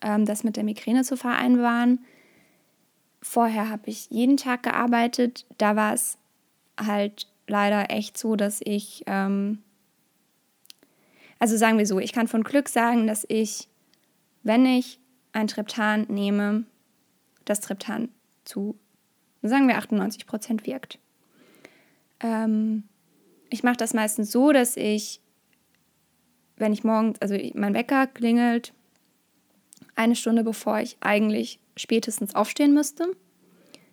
ähm, 0.02 0.24
das 0.24 0.46
mit 0.46 0.56
der 0.56 0.64
Migräne 0.64 1.04
zu 1.04 1.18
vereinbaren. 1.18 2.06
Vorher 3.22 3.70
habe 3.70 3.90
ich 3.90 4.10
jeden 4.12 4.38
Tag 4.38 4.64
gearbeitet. 4.64 5.46
Da 5.58 5.76
war 5.76 5.94
es 5.94 6.18
halt 6.80 7.28
leider 7.48 7.92
echt 7.92 8.18
so, 8.18 8.38
dass 8.38 8.62
ich, 8.64 9.04
ähm, 9.08 9.60
also 11.42 11.58
sagen 11.58 11.80
wir 11.80 11.88
so, 11.88 11.98
ich 11.98 12.14
kann 12.14 12.28
von 12.28 12.44
Glück 12.44 12.70
sagen, 12.70 13.08
dass 13.08 13.26
ich, 13.28 13.68
wenn 14.44 14.64
ich 14.64 15.00
ein 15.32 15.48
Triptan 15.48 16.06
nehme, 16.08 16.66
das 17.46 17.62
Triptan 17.62 18.10
zu, 18.46 18.78
sagen 19.42 19.68
wir, 19.68 19.80
98 19.80 20.28
Prozent 20.28 20.68
wirkt. 20.68 21.00
Ähm, 22.20 22.84
ich 23.50 23.64
mache 23.64 23.78
das 23.78 23.96
meistens 23.96 24.32
so, 24.32 24.52
dass 24.52 24.78
ich, 24.78 25.20
wenn 26.58 26.74
ich 26.74 26.84
morgens, 26.84 27.20
also 27.20 27.36
mein 27.56 27.74
Wecker 27.74 28.06
klingelt, 28.06 28.72
eine 29.96 30.16
Stunde 30.16 30.44
bevor 30.44 30.80
ich 30.80 30.98
eigentlich 31.00 31.60
spätestens 31.76 32.36
aufstehen 32.36 32.76
müsste, 32.76 33.08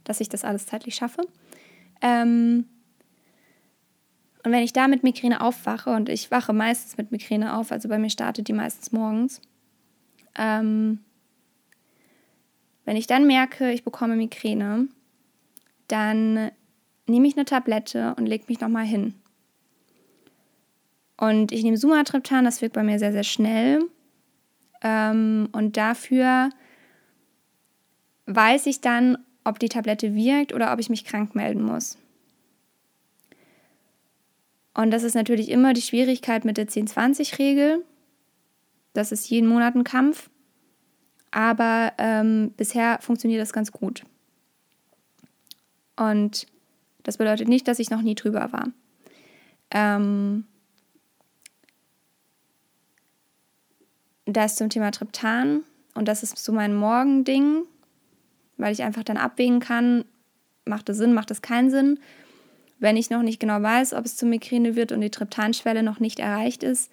dass 0.05 0.21
ich 0.21 0.29
das 0.29 0.45
alles 0.45 0.67
zeitlich 0.67 0.97
schaffe. 0.97 1.23
Ähm, 2.03 2.67
und 4.45 4.53
wenn 4.53 4.63
ich 4.63 4.73
da 4.73 4.89
mit 4.89 5.03
Migräne 5.03 5.41
aufwache, 5.41 5.91
und 5.91 6.09
ich 6.09 6.31
wache 6.31 6.53
meistens 6.53 6.97
mit 6.97 7.11
Migräne 7.11 7.57
auf, 7.57 7.73
also 7.73 7.89
bei 7.89 7.99
mir 7.99 8.11
startet 8.11 8.49
die 8.49 8.53
meistens 8.53 8.93
morgens, 8.93 9.41
ähm, 10.37 11.01
wenn 12.85 12.97
ich 12.97 13.07
dann 13.07 13.27
merke, 13.27 13.71
ich 13.73 13.85
bekomme 13.85 14.17
Migräne, 14.17 14.89
dann 15.89 16.51
nehme 17.07 17.27
ich 17.27 17.37
eine 17.37 17.45
Tablette 17.45 18.15
und 18.17 18.27
lege 18.27 18.45
mich 18.49 18.61
nochmal 18.61 18.87
hin. 18.87 19.15
Und 21.17 21.51
ich 21.53 21.65
nehme 21.65 21.77
Sumatriptan, 21.77 22.45
das 22.45 22.63
wirkt 22.63 22.77
bei 22.77 22.83
mir 22.83 22.99
sehr, 22.99 23.13
sehr 23.13 23.25
schnell. 23.25 23.81
Ähm, 24.83 25.49
und 25.53 25.77
dafür 25.77 26.51
weiß 28.27 28.67
ich 28.67 28.81
dann, 28.81 29.19
ob 29.43 29.59
die 29.59 29.69
Tablette 29.69 30.15
wirkt 30.15 30.53
oder 30.55 30.73
ob 30.73 30.79
ich 30.79 30.91
mich 30.91 31.05
krank 31.05 31.35
melden 31.35 31.63
muss. 31.63 31.99
Und 34.79 34.93
das 34.93 35.03
ist 35.03 35.15
natürlich 35.15 35.49
immer 35.49 35.73
die 35.73 35.83
Schwierigkeit 35.83 36.45
mit 36.45 36.57
der 36.57 36.69
10-20-Regel. 36.69 37.85
Das 38.93 39.11
ist 39.11 39.29
jeden 39.29 39.49
Monat 39.49 39.75
ein 39.75 39.83
Kampf. 39.83 40.31
Aber 41.33 41.95
ähm, 41.99 42.53
bisher 42.57 43.01
funktioniert 43.01 43.43
das 43.43 43.53
ganz 43.53 43.73
gut. 43.73 44.05
Und 45.97 46.47
das 47.03 47.17
bedeutet 47.17 47.49
nicht, 47.49 47.67
dass 47.67 47.81
ich 47.81 47.91
noch 47.91 48.03
nie 48.03 48.15
drüber 48.15 48.53
war. 48.53 48.69
Ähm, 49.73 50.45
das 54.27 54.55
zum 54.55 54.71
Thema 54.71 54.93
Triptan 54.93 55.65
und 55.95 56.07
das 56.07 56.23
ist 56.23 56.39
so 56.39 56.53
mein 56.53 56.77
Morgending, 56.77 57.65
weil 58.59 58.73
ich 58.73 58.85
einfach 58.85 59.03
dann 59.03 59.17
abwägen 59.17 59.59
kann, 59.59 60.05
macht 60.67 60.89
es 60.89 60.99
Sinn, 60.99 61.15
macht 61.15 61.33
es 61.33 61.43
keinen 61.43 61.73
Sinn. 61.73 61.99
Wenn 62.79 62.97
ich 62.97 63.11
noch 63.11 63.23
nicht 63.23 63.41
genau 63.41 63.61
weiß, 63.61 63.95
ob 63.95 64.05
es 64.05 64.17
zur 64.17 64.29
Migräne 64.29 64.77
wird 64.77 64.93
und 64.93 65.01
die 65.01 65.11
Triptanschwelle 65.11 65.83
noch 65.83 66.01
nicht 66.01 66.21
erreicht 66.21 66.63
ist, 66.63 66.93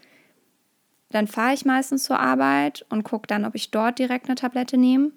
dann 1.10 1.27
fahre 1.27 1.54
ich 1.54 1.65
meistens 1.65 2.04
zur 2.04 2.20
Arbeit 2.20 2.86
und 2.89 3.04
gucke 3.04 3.27
dann, 3.27 3.46
ob 3.46 3.56
ich 3.56 3.72
dort 3.72 4.00
direkt 4.00 4.25
eine 4.25 4.36
Tablette 4.36 4.77
nehme. 4.77 5.12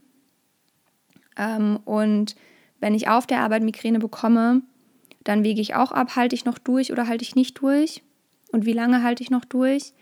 Ähm, 1.36 1.78
und 1.84 2.36
wenn 2.80 2.94
ich 2.94 3.08
auf 3.08 3.26
der 3.26 3.40
Arbeit 3.40 3.62
Migräne 3.62 3.98
bekomme, 3.98 4.62
dann 5.24 5.44
wege 5.44 5.60
ich 5.60 5.74
auch 5.74 5.92
ab, 5.92 6.16
halte 6.16 6.34
ich 6.34 6.44
noch 6.44 6.58
durch 6.58 6.92
oder 6.92 7.08
halte 7.08 7.22
ich 7.22 7.34
nicht 7.34 7.58
durch 7.60 8.02
und 8.52 8.66
wie 8.66 8.72
lange 8.72 9.02
halte 9.02 9.22
ich 9.22 9.30
noch 9.30 9.44
durch. 9.44 9.92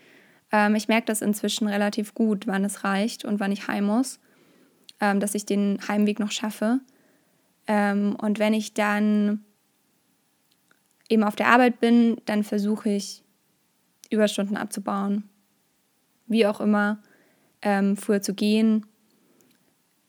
Ähm, 0.51 0.75
ich 0.75 0.87
merke 0.87 1.07
das 1.07 1.21
inzwischen 1.21 1.67
relativ 1.67 2.13
gut, 2.13 2.47
wann 2.47 2.63
es 2.63 2.83
reicht 2.83 3.25
und 3.25 3.39
wann 3.39 3.51
ich 3.51 3.67
heim 3.67 3.85
muss, 3.85 4.19
ähm, 4.99 5.19
dass 5.19 5.35
ich 5.35 5.45
den 5.45 5.79
Heimweg 5.87 6.19
noch 6.19 6.31
schaffe. 6.31 6.79
Ähm, 7.67 8.15
und 8.21 8.39
wenn 8.39 8.53
ich 8.53 8.73
dann 8.73 9.43
eben 11.09 11.23
auf 11.23 11.35
der 11.35 11.47
Arbeit 11.47 11.79
bin, 11.79 12.17
dann 12.25 12.43
versuche 12.43 12.89
ich 12.89 13.23
Überstunden 14.09 14.57
abzubauen. 14.57 15.29
Wie 16.27 16.45
auch 16.45 16.59
immer, 16.59 16.99
ähm, 17.61 17.97
früher 17.97 18.21
zu 18.21 18.33
gehen, 18.33 18.85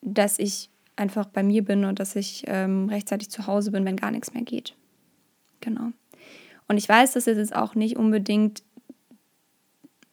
dass 0.01 0.39
ich 0.39 0.71
einfach 0.97 1.27
bei 1.27 1.43
mir 1.43 1.65
bin 1.65 1.85
und 1.85 2.01
dass 2.01 2.17
ich 2.17 2.45
ähm, 2.47 2.89
rechtzeitig 2.89 3.31
zu 3.31 3.47
Hause 3.47 3.71
bin, 3.71 3.85
wenn 3.85 3.97
gar 3.97 4.11
nichts 4.11 4.35
mehr 4.35 4.43
geht. 4.43 4.75
Genau. 5.61 5.93
Und 6.67 6.77
ich 6.77 6.89
weiß, 6.89 7.13
dass 7.13 7.27
es 7.27 7.39
jetzt 7.39 7.57
auch 7.57 7.75
nicht 7.75 7.97
unbedingt 7.97 8.63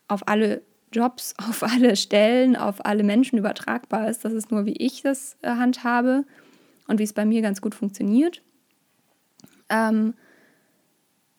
auf 0.08 0.27
alle 0.27 0.62
Jobs, 0.92 1.34
auf 1.50 1.63
alle 1.63 1.96
Stellen, 1.96 2.56
auf 2.56 2.86
alle 2.86 3.04
Menschen 3.04 3.38
übertragbar 3.38 4.10
ist. 4.10 4.25
Das 4.25 4.34
ist 4.34 4.51
nur, 4.51 4.65
wie 4.65 4.77
ich 4.77 5.01
das 5.01 5.38
äh, 5.42 5.50
handhabe 5.50 6.25
und 6.88 7.00
wie 7.00 7.04
es 7.04 7.13
bei 7.13 7.25
mir 7.25 7.42
ganz 7.42 7.62
gut 7.62 7.75
funktioniert. 7.75 8.42
Ähm, 9.70 10.13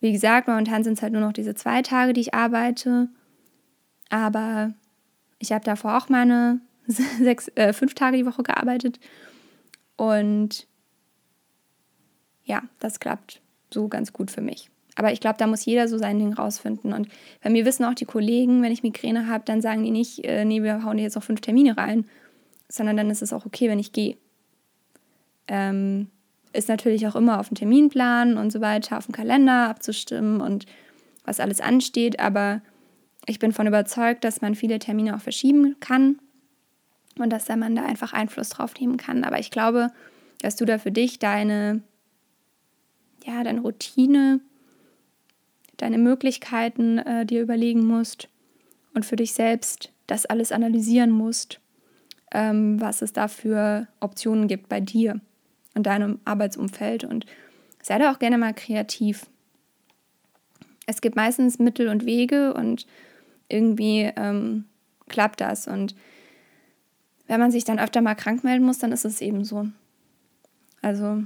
wie 0.00 0.12
gesagt, 0.12 0.48
momentan 0.48 0.84
sind 0.84 0.94
es 0.94 1.02
halt 1.02 1.12
nur 1.12 1.22
noch 1.22 1.32
diese 1.32 1.54
zwei 1.54 1.82
Tage, 1.82 2.12
die 2.12 2.20
ich 2.20 2.34
arbeite. 2.34 3.08
Aber 4.10 4.74
ich 5.38 5.52
habe 5.52 5.64
davor 5.64 5.96
auch 5.96 6.08
meine 6.08 6.60
sechs, 6.86 7.48
äh, 7.54 7.72
fünf 7.72 7.94
Tage 7.94 8.16
die 8.16 8.26
Woche 8.26 8.42
gearbeitet. 8.42 9.00
Und 9.96 10.66
ja, 12.44 12.62
das 12.78 13.00
klappt 13.00 13.40
so 13.72 13.88
ganz 13.88 14.12
gut 14.12 14.30
für 14.30 14.42
mich. 14.42 14.70
Aber 14.94 15.12
ich 15.12 15.20
glaube, 15.20 15.36
da 15.38 15.46
muss 15.46 15.64
jeder 15.64 15.88
so 15.88 15.98
sein 15.98 16.18
Ding 16.18 16.32
rausfinden. 16.32 16.92
Und 16.92 17.08
bei 17.42 17.50
mir 17.50 17.66
wissen 17.66 17.84
auch 17.84 17.94
die 17.94 18.06
Kollegen, 18.06 18.62
wenn 18.62 18.72
ich 18.72 18.82
Migräne 18.82 19.28
habe, 19.28 19.44
dann 19.44 19.60
sagen 19.60 19.84
die 19.84 19.90
nicht, 19.90 20.24
äh, 20.24 20.44
nee, 20.44 20.62
wir 20.62 20.84
hauen 20.84 20.96
dir 20.96 21.02
jetzt 21.02 21.16
noch 21.16 21.22
fünf 21.22 21.40
Termine 21.42 21.76
rein, 21.76 22.06
sondern 22.68 22.96
dann 22.96 23.10
ist 23.10 23.22
es 23.22 23.32
auch 23.32 23.44
okay, 23.44 23.68
wenn 23.68 23.78
ich 23.78 23.92
gehe. 23.92 24.16
Ähm, 25.48 26.08
ist 26.56 26.68
natürlich 26.68 27.06
auch 27.06 27.16
immer 27.16 27.40
auf 27.40 27.48
den 27.48 27.54
Terminplan 27.54 28.36
und 28.36 28.50
so 28.50 28.60
weiter, 28.60 28.98
auf 28.98 29.06
dem 29.06 29.14
Kalender 29.14 29.68
abzustimmen 29.68 30.40
und 30.40 30.66
was 31.24 31.40
alles 31.40 31.60
ansteht. 31.60 32.20
Aber 32.20 32.62
ich 33.26 33.38
bin 33.38 33.50
davon 33.50 33.66
überzeugt, 33.66 34.24
dass 34.24 34.40
man 34.40 34.54
viele 34.54 34.78
Termine 34.78 35.16
auch 35.16 35.20
verschieben 35.20 35.76
kann 35.80 36.18
und 37.18 37.30
dass 37.30 37.48
man 37.48 37.74
da 37.74 37.84
einfach 37.84 38.12
Einfluss 38.12 38.50
drauf 38.50 38.74
nehmen 38.80 38.96
kann. 38.96 39.24
Aber 39.24 39.38
ich 39.38 39.50
glaube, 39.50 39.90
dass 40.40 40.56
du 40.56 40.64
da 40.64 40.78
für 40.78 40.92
dich 40.92 41.18
deine, 41.18 41.82
ja, 43.24 43.42
deine 43.42 43.60
Routine 43.60 44.40
deine 45.76 45.98
Möglichkeiten 45.98 46.98
äh, 46.98 47.26
dir 47.26 47.42
überlegen 47.42 47.86
musst 47.86 48.28
und 48.94 49.04
für 49.04 49.16
dich 49.16 49.32
selbst 49.32 49.92
das 50.06 50.26
alles 50.26 50.52
analysieren 50.52 51.10
musst, 51.10 51.60
ähm, 52.32 52.80
was 52.80 53.02
es 53.02 53.12
da 53.12 53.28
für 53.28 53.86
Optionen 54.00 54.48
gibt 54.48 54.68
bei 54.68 54.80
dir 54.80 55.20
und 55.76 55.84
deinem 55.86 56.18
Arbeitsumfeld. 56.24 57.04
Und 57.04 57.26
sei 57.82 57.98
da 57.98 58.10
auch 58.12 58.18
gerne 58.18 58.38
mal 58.38 58.54
kreativ. 58.54 59.26
Es 60.86 61.00
gibt 61.00 61.14
meistens 61.14 61.58
Mittel 61.58 61.88
und 61.88 62.04
Wege 62.04 62.54
und 62.54 62.86
irgendwie 63.48 64.10
ähm, 64.16 64.64
klappt 65.08 65.40
das. 65.40 65.68
Und 65.68 65.94
wenn 67.28 67.40
man 67.40 67.50
sich 67.50 67.64
dann 67.64 67.78
öfter 67.78 68.00
mal 68.00 68.14
krank 68.14 68.42
melden 68.42 68.64
muss, 68.64 68.78
dann 68.78 68.92
ist 68.92 69.04
es 69.04 69.20
eben 69.20 69.44
so. 69.44 69.68
Also 70.82 71.22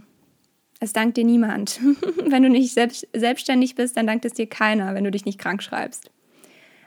es 0.81 0.93
dankt 0.93 1.17
dir 1.17 1.25
niemand. 1.25 1.81
wenn 2.27 2.43
du 2.43 2.49
nicht 2.49 2.73
selbst, 2.73 3.07
selbstständig 3.15 3.75
bist, 3.75 3.97
dann 3.97 4.07
dankt 4.07 4.25
es 4.25 4.33
dir 4.33 4.47
keiner, 4.47 4.95
wenn 4.95 5.05
du 5.05 5.11
dich 5.11 5.25
nicht 5.25 5.39
krank 5.39 5.63
schreibst. 5.63 6.11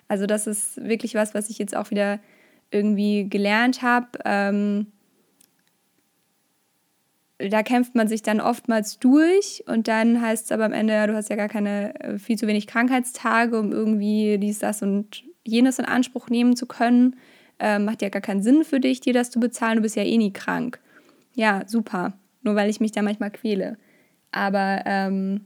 Also 0.08 0.26
das 0.26 0.48
ist 0.48 0.84
wirklich 0.84 1.16
was, 1.16 1.34
was 1.34 1.50
ich 1.50 1.58
jetzt 1.58 1.76
auch 1.76 1.92
wieder 1.92 2.20
irgendwie 2.72 3.30
gelernt 3.30 3.82
habe. 3.82 4.20
Ähm, 4.26 4.88
da 7.38 7.64
kämpft 7.64 7.96
man 7.96 8.08
sich 8.08 8.22
dann 8.22 8.40
oftmals 8.40 9.00
durch 9.00 9.64
und 9.68 9.88
dann 9.88 10.22
heißt 10.22 10.46
es 10.46 10.52
aber 10.52 10.66
am 10.66 10.74
Ende, 10.74 10.94
ja, 10.94 11.08
du 11.08 11.16
hast 11.16 11.30
ja 11.30 11.36
gar 11.36 11.50
keine, 11.50 12.00
äh, 12.00 12.18
viel 12.18 12.38
zu 12.38 12.48
wenig 12.48 12.68
Krankheitstage, 12.68 13.60
um 13.60 13.72
irgendwie 13.72 14.38
dies, 14.38 14.60
das 14.60 14.82
und 14.82 15.24
jenes 15.44 15.80
in 15.80 15.86
Anspruch 15.86 16.30
nehmen 16.30 16.56
zu 16.56 16.66
können. 16.66 17.16
Ähm, 17.60 17.86
macht 17.86 18.02
ja 18.02 18.10
gar 18.10 18.22
keinen 18.22 18.44
Sinn 18.44 18.64
für 18.64 18.80
dich, 18.80 19.02
dir 19.02 19.14
das 19.14 19.30
zu 19.30 19.40
bezahlen, 19.40 19.78
du 19.78 19.82
bist 19.82 19.96
ja 19.96 20.04
eh 20.04 20.18
nie 20.18 20.34
krank. 20.34 20.80
Ja, 21.36 21.64
super 21.68 22.14
nur 22.44 22.56
weil 22.56 22.70
ich 22.70 22.80
mich 22.80 22.92
da 22.92 23.02
manchmal 23.02 23.32
quäle. 23.32 23.78
Aber 24.32 24.84
ähm, 24.86 25.46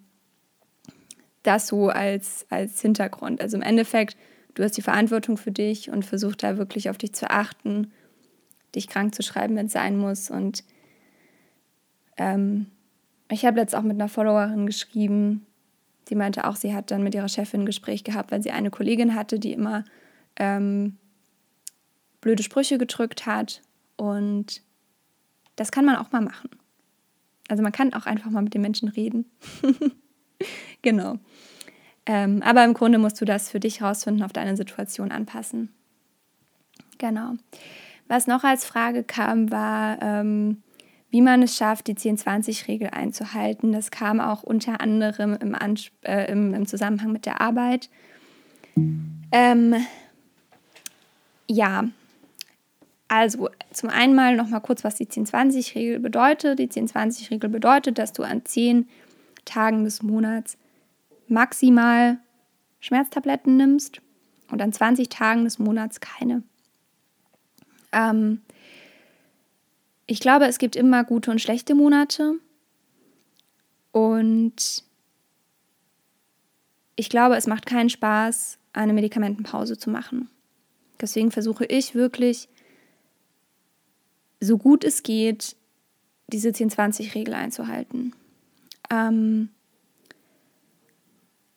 das 1.43 1.67
so 1.67 1.89
als, 1.89 2.45
als 2.49 2.81
Hintergrund. 2.81 3.41
Also 3.41 3.55
im 3.57 3.63
Endeffekt, 3.63 4.17
du 4.55 4.63
hast 4.63 4.75
die 4.77 4.81
Verantwortung 4.81 5.37
für 5.37 5.51
dich 5.51 5.89
und 5.89 6.05
versuch 6.05 6.35
da 6.35 6.57
wirklich 6.57 6.89
auf 6.89 6.97
dich 6.97 7.13
zu 7.13 7.29
achten, 7.29 7.91
dich 8.75 8.87
krank 8.87 9.15
zu 9.15 9.23
schreiben, 9.23 9.55
wenn 9.55 9.67
es 9.67 9.73
sein 9.73 9.97
muss. 9.97 10.29
Und 10.29 10.63
ähm, 12.17 12.67
ich 13.29 13.45
habe 13.45 13.59
jetzt 13.59 13.75
auch 13.75 13.81
mit 13.81 13.95
einer 13.95 14.09
Followerin 14.09 14.65
geschrieben, 14.65 15.45
die 16.09 16.15
meinte 16.15 16.45
auch, 16.45 16.55
sie 16.55 16.73
hat 16.73 16.91
dann 16.91 17.03
mit 17.03 17.15
ihrer 17.15 17.27
Chefin 17.27 17.61
ein 17.61 17.65
Gespräch 17.65 18.03
gehabt, 18.03 18.31
weil 18.31 18.41
sie 18.41 18.51
eine 18.51 18.69
Kollegin 18.69 19.15
hatte, 19.15 19.39
die 19.39 19.51
immer 19.51 19.83
ähm, 20.37 20.97
blöde 22.21 22.43
Sprüche 22.43 22.77
gedrückt 22.77 23.25
hat. 23.25 23.61
Und 23.97 24.61
das 25.55 25.71
kann 25.71 25.85
man 25.85 25.97
auch 25.97 26.11
mal 26.11 26.21
machen. 26.21 26.49
Also 27.49 27.63
man 27.63 27.71
kann 27.71 27.93
auch 27.93 28.05
einfach 28.05 28.29
mal 28.29 28.41
mit 28.41 28.53
den 28.53 28.61
Menschen 28.61 28.87
reden. 28.87 29.25
genau. 30.81 31.17
Ähm, 32.05 32.41
aber 32.43 32.63
im 32.63 32.73
Grunde 32.73 32.99
musst 32.99 33.19
du 33.19 33.25
das 33.25 33.49
für 33.49 33.59
dich 33.59 33.81
rausfinden, 33.81 34.23
auf 34.23 34.33
deine 34.33 34.55
Situation 34.55 35.11
anpassen. 35.11 35.73
Genau. 36.97 37.33
Was 38.07 38.27
noch 38.27 38.43
als 38.43 38.63
Frage 38.63 39.03
kam, 39.03 39.51
war, 39.51 40.01
ähm, 40.01 40.63
wie 41.09 41.21
man 41.21 41.41
es 41.41 41.55
schafft, 41.55 41.87
die 41.87 41.95
10-20-Regel 41.95 42.89
einzuhalten. 42.89 43.71
Das 43.71 43.91
kam 43.91 44.19
auch 44.19 44.43
unter 44.43 44.81
anderem 44.81 45.37
im, 45.39 45.55
Ans 45.55 45.89
äh, 46.01 46.31
im, 46.31 46.53
im 46.53 46.65
Zusammenhang 46.65 47.11
mit 47.11 47.25
der 47.25 47.39
Arbeit. 47.39 47.89
Ähm, 49.31 49.75
ja, 51.47 51.85
also 53.07 53.49
zum 53.71 53.89
einen 53.89 54.15
mal 54.15 54.35
noch 54.35 54.49
mal 54.49 54.59
kurz, 54.59 54.83
was 54.83 54.95
die 54.95 55.07
10-20-Regel 55.07 55.99
bedeutet. 55.99 56.59
Die 56.59 56.67
10-20-Regel 56.67 57.49
bedeutet, 57.49 57.97
dass 57.97 58.11
du 58.11 58.23
an 58.23 58.43
10 58.43 58.87
Tagen 59.45 59.85
des 59.85 60.03
Monats 60.03 60.57
maximal 61.29 62.17
Schmerztabletten 62.79 63.55
nimmst 63.55 64.01
und 64.51 64.61
an 64.61 64.73
20 64.73 65.09
Tagen 65.09 65.45
des 65.45 65.57
Monats 65.57 66.01
keine. 66.01 66.43
Ähm, 67.93 68.41
ich 70.07 70.21
glaube, 70.21 70.45
es 70.45 70.57
gibt 70.57 70.75
immer 70.75 71.03
gute 71.03 71.29
und 71.29 71.41
schlechte 71.41 71.75
Monate. 71.75 72.35
Und 73.91 74.83
ich 76.95 77.09
glaube, 77.09 77.35
es 77.35 77.45
macht 77.45 77.65
keinen 77.65 77.89
Spaß, 77.89 78.57
eine 78.73 78.93
Medikamentenpause 78.93 79.77
zu 79.77 79.89
machen. 79.89 80.29
Deswegen 80.99 81.31
versuche 81.31 81.65
ich 81.65 81.93
wirklich 81.93 82.47
so 84.39 84.57
gut 84.57 84.83
es 84.83 85.03
geht, 85.03 85.55
diese 86.27 86.49
10-20-Regel 86.49 87.33
einzuhalten. 87.33 88.13
Ähm, 88.89 89.49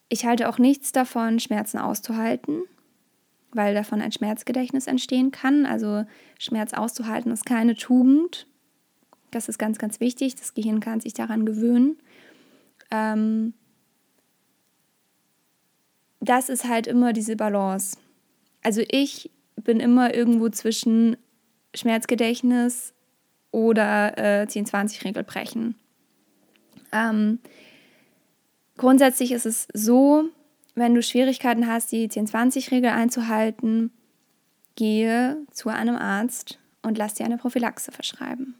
ich 0.08 0.24
halte 0.24 0.48
auch 0.48 0.58
nichts 0.58 0.92
davon, 0.92 1.40
Schmerzen 1.40 1.78
auszuhalten, 1.78 2.62
weil 3.52 3.74
davon 3.74 4.00
ein 4.00 4.12
Schmerzgedächtnis 4.12 4.86
entstehen 4.86 5.30
kann. 5.30 5.66
Also 5.66 6.04
Schmerz 6.38 6.72
auszuhalten 6.72 7.32
ist 7.32 7.46
keine 7.46 7.74
Tugend. 7.74 8.46
Das 9.30 9.48
ist 9.48 9.58
ganz, 9.58 9.78
ganz 9.78 10.00
wichtig. 10.00 10.34
Das 10.36 10.54
Gehirn 10.54 10.80
kann 10.80 11.00
sich 11.00 11.14
daran 11.14 11.46
gewöhnen. 11.46 11.96
Ähm, 12.90 13.54
das 16.20 16.48
ist 16.48 16.68
halt 16.68 16.86
immer 16.86 17.12
diese 17.12 17.36
Balance. 17.36 17.96
Also 18.62 18.82
ich 18.88 19.30
bin 19.56 19.80
immer 19.80 20.14
irgendwo 20.14 20.48
zwischen 20.48 21.16
Schmerzgedächtnis 21.74 22.92
oder 23.50 24.18
äh, 24.18 24.46
10-20-Regel 24.46 25.24
brechen. 25.24 25.76
Ähm, 26.92 27.38
grundsätzlich 28.76 29.32
ist 29.32 29.46
es 29.46 29.68
so, 29.72 30.24
wenn 30.80 30.94
du 30.94 31.02
Schwierigkeiten 31.02 31.66
hast, 31.66 31.92
die 31.92 32.08
10-20-Regel 32.08 32.90
einzuhalten, 32.90 33.92
gehe 34.76 35.36
zu 35.52 35.68
einem 35.68 35.94
Arzt 35.94 36.58
und 36.82 36.96
lass 36.96 37.14
dir 37.14 37.26
eine 37.26 37.36
Prophylaxe 37.36 37.92
verschreiben. 37.92 38.54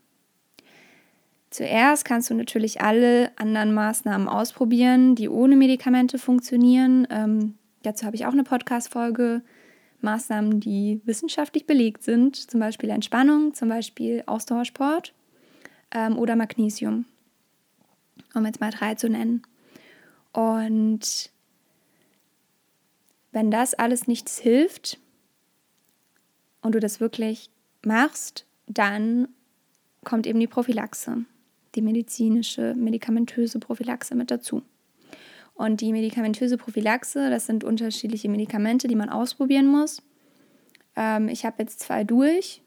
Zuerst 1.48 2.04
kannst 2.04 2.30
du 2.30 2.34
natürlich 2.34 2.80
alle 2.80 3.32
anderen 3.36 3.74
Maßnahmen 3.74 4.28
ausprobieren, 4.28 5.16
die 5.16 5.28
ohne 5.28 5.56
Medikamente 5.56 6.18
funktionieren. 6.18 7.08
Ähm, 7.10 7.54
dazu 7.82 8.06
habe 8.06 8.16
ich 8.16 8.26
auch 8.26 8.32
eine 8.32 8.44
Podcast-Folge. 8.44 9.42
Maßnahmen, 10.02 10.60
die 10.60 11.00
wissenschaftlich 11.04 11.66
belegt 11.66 12.02
sind, 12.02 12.36
zum 12.36 12.60
Beispiel 12.60 12.90
Entspannung, 12.90 13.54
zum 13.54 13.68
Beispiel 13.68 14.22
Ausdauersport 14.26 15.12
ähm, 15.90 16.18
oder 16.18 16.36
Magnesium, 16.36 17.04
um 18.34 18.46
jetzt 18.46 18.60
mal 18.60 18.70
drei 18.70 18.94
zu 18.94 19.08
nennen. 19.08 19.42
Und 20.32 21.30
wenn 23.32 23.50
das 23.50 23.75
alles 23.75 24.06
nichts 24.06 24.38
hilft 24.38 24.99
und 26.62 26.75
du 26.75 26.80
das 26.80 27.00
wirklich 27.00 27.50
machst, 27.84 28.46
dann 28.66 29.28
kommt 30.04 30.26
eben 30.26 30.40
die 30.40 30.46
Prophylaxe 30.46 31.25
die 31.75 31.82
medizinische, 31.82 32.75
medikamentöse 32.75 33.58
Prophylaxe 33.58 34.14
mit 34.14 34.30
dazu. 34.30 34.62
Und 35.54 35.80
die 35.80 35.92
medikamentöse 35.92 36.56
Prophylaxe, 36.56 37.30
das 37.30 37.46
sind 37.46 37.64
unterschiedliche 37.64 38.28
Medikamente, 38.28 38.88
die 38.88 38.94
man 38.94 39.10
ausprobieren 39.10 39.66
muss. 39.66 40.02
Ähm, 40.96 41.28
ich 41.28 41.44
habe 41.44 41.56
jetzt 41.58 41.80
zwei 41.80 42.02
durch, 42.02 42.62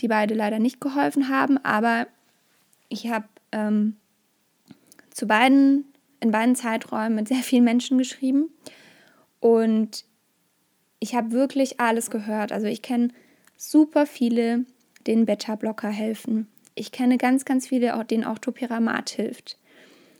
die 0.00 0.08
beide 0.08 0.34
leider 0.34 0.58
nicht 0.58 0.80
geholfen 0.80 1.28
haben, 1.28 1.58
aber 1.58 2.06
ich 2.88 3.10
habe 3.10 3.26
ähm, 3.52 3.96
zu 5.10 5.26
beiden, 5.26 5.84
in 6.20 6.30
beiden 6.30 6.54
Zeiträumen 6.54 7.16
mit 7.16 7.28
sehr 7.28 7.42
vielen 7.42 7.64
Menschen 7.64 7.98
geschrieben 7.98 8.50
und 9.40 10.04
ich 11.00 11.14
habe 11.14 11.32
wirklich 11.32 11.80
alles 11.80 12.10
gehört. 12.10 12.52
Also 12.52 12.66
ich 12.66 12.82
kenne 12.82 13.08
super 13.56 14.06
viele, 14.06 14.64
denen 15.06 15.26
Beta-Blocker 15.26 15.88
helfen. 15.88 16.46
Ich 16.74 16.92
kenne 16.92 17.16
ganz, 17.18 17.44
ganz 17.44 17.66
viele, 17.66 18.04
denen 18.04 18.24
auch 18.24 18.38
Topiramat 18.38 19.10
hilft. 19.10 19.58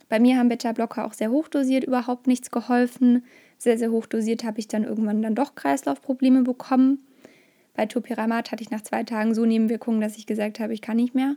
Bei 0.08 0.18
mir 0.18 0.36
haben 0.36 0.48
Beta-Blocker 0.48 1.06
auch 1.06 1.12
sehr 1.12 1.30
hochdosiert 1.30 1.84
überhaupt 1.84 2.26
nichts 2.26 2.50
geholfen. 2.50 3.24
Sehr, 3.58 3.78
sehr 3.78 3.90
hochdosiert 3.90 4.42
habe 4.42 4.58
ich 4.58 4.68
dann 4.68 4.84
irgendwann 4.84 5.22
dann 5.22 5.34
doch 5.34 5.54
Kreislaufprobleme 5.54 6.42
bekommen. 6.42 7.06
Bei 7.74 7.86
Topiramat 7.86 8.50
hatte 8.50 8.62
ich 8.62 8.70
nach 8.70 8.80
zwei 8.80 9.04
Tagen 9.04 9.34
so 9.34 9.44
Nebenwirkungen, 9.44 10.00
dass 10.00 10.16
ich 10.16 10.26
gesagt 10.26 10.58
habe, 10.60 10.74
ich 10.74 10.82
kann 10.82 10.96
nicht 10.96 11.14
mehr. 11.14 11.36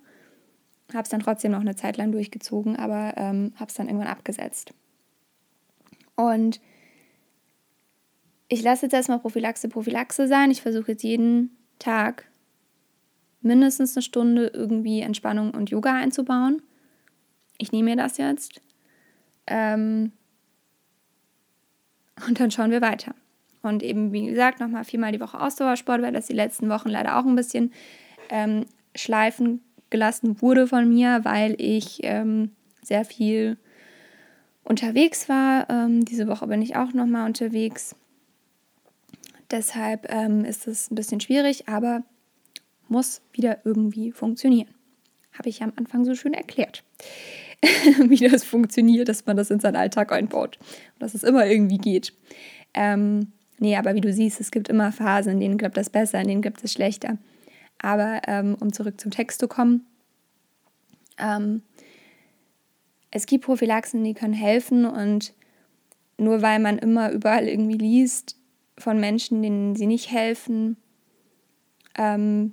Habe 0.92 1.04
es 1.04 1.10
dann 1.10 1.22
trotzdem 1.22 1.52
noch 1.52 1.62
eine 1.62 1.76
Zeit 1.76 1.98
lang 1.98 2.12
durchgezogen, 2.12 2.76
aber 2.76 3.14
ähm, 3.18 3.54
habe 3.56 3.70
es 3.70 3.76
dann 3.76 3.88
irgendwann 3.88 4.08
abgesetzt. 4.08 4.74
Und 6.16 6.60
ich 8.54 8.64
lasse 8.64 8.86
jetzt 8.86 8.94
erstmal 8.94 9.20
Prophylaxe 9.20 9.68
Prophylaxe 9.68 10.28
sein. 10.28 10.52
Ich 10.52 10.62
versuche 10.62 10.92
jetzt 10.92 11.04
jeden 11.04 11.58
Tag 11.80 12.26
mindestens 13.42 13.96
eine 13.96 14.04
Stunde 14.04 14.52
irgendwie 14.54 15.02
Entspannung 15.02 15.52
und 15.52 15.70
Yoga 15.70 15.94
einzubauen. 15.94 16.62
Ich 17.58 17.72
nehme 17.72 17.92
mir 17.92 17.96
das 17.96 18.18
jetzt. 18.18 18.62
Ähm 19.48 20.12
und 22.28 22.40
dann 22.40 22.52
schauen 22.52 22.72
wir 22.72 22.82
weiter. 22.82 23.16
Und 23.64 23.82
eben, 23.82 24.12
wie 24.12 24.28
gesagt, 24.28 24.60
nochmal 24.60 24.84
viermal 24.84 25.12
die 25.12 25.20
Woche 25.20 25.40
Ausdauersport, 25.40 26.02
weil 26.02 26.14
das 26.14 26.28
die 26.28 26.34
letzten 26.34 26.70
Wochen 26.70 26.90
leider 26.90 27.18
auch 27.18 27.26
ein 27.26 27.36
bisschen 27.36 27.72
ähm, 28.30 28.66
schleifen 28.96 29.62
gelassen 29.90 30.42
wurde 30.42 30.68
von 30.68 30.88
mir, 30.90 31.24
weil 31.24 31.56
ich 31.60 32.00
ähm, 32.04 32.52
sehr 32.82 33.06
viel 33.06 33.58
unterwegs 34.64 35.30
war. 35.30 35.70
Ähm, 35.70 36.06
diese 36.06 36.28
Woche 36.28 36.48
bin 36.48 36.62
ich 36.62 36.76
auch 36.76 36.94
nochmal 36.94 37.26
unterwegs. 37.26 37.96
Deshalb 39.54 40.12
ähm, 40.12 40.46
ist 40.46 40.66
es 40.68 40.90
ein 40.90 40.96
bisschen 40.96 41.20
schwierig, 41.20 41.70
aber 41.70 42.02
muss 42.88 43.22
wieder 43.34 43.60
irgendwie 43.64 44.12
funktionieren. 44.12 44.74
Habe 45.32 45.50
ich 45.50 45.60
ja 45.60 45.68
am 45.68 45.74
Anfang 45.76 46.06
so 46.06 46.16
schön 46.16 46.34
erklärt, 46.34 46.84
wie 48.08 48.28
das 48.28 48.44
funktioniert, 48.44 49.10
dass 49.10 49.28
man 49.28 49.38
das 49.38 49.52
in 49.52 49.60
seinen 49.60 49.76
Alltag 49.76 50.12
einbaut 50.12 50.58
und 50.58 51.04
dass 51.04 51.14
es 51.14 51.22
immer 51.22 51.46
irgendwie 51.46 51.78
geht. 51.78 52.14
Ähm, 52.74 53.32
nee, 53.60 53.78
aber 53.78 53.94
wie 53.94 54.02
du 54.02 54.12
siehst, 54.12 54.42
es 54.42 54.50
gibt 54.50 54.70
immer 54.70 54.92
Phasen, 54.92 55.34
in 55.34 55.40
denen 55.40 55.58
klappt 55.60 55.78
das 55.78 55.92
besser, 55.92 56.20
in 56.20 56.30
denen 56.30 56.42
gibt 56.42 56.64
es 56.64 56.74
schlechter. 56.74 57.20
Aber 57.78 58.22
ähm, 58.26 58.58
um 58.60 58.74
zurück 58.74 59.00
zum 59.00 59.12
Text 59.12 59.40
zu 59.40 59.48
kommen, 59.48 59.86
ähm, 61.20 61.62
es 63.12 63.28
gibt 63.28 63.46
Prophylaxen, 63.46 64.04
die 64.04 64.16
können 64.16 64.34
helfen 64.34 64.88
und 64.88 65.36
nur 66.18 66.42
weil 66.42 66.58
man 66.58 66.80
immer 66.80 67.12
überall 67.12 67.48
irgendwie 67.48 67.78
liest 67.78 68.36
von 68.84 69.00
Menschen, 69.00 69.42
denen 69.42 69.76
sie 69.76 69.88
nicht 69.88 70.12
helfen, 70.12 70.78
ähm, 71.96 72.52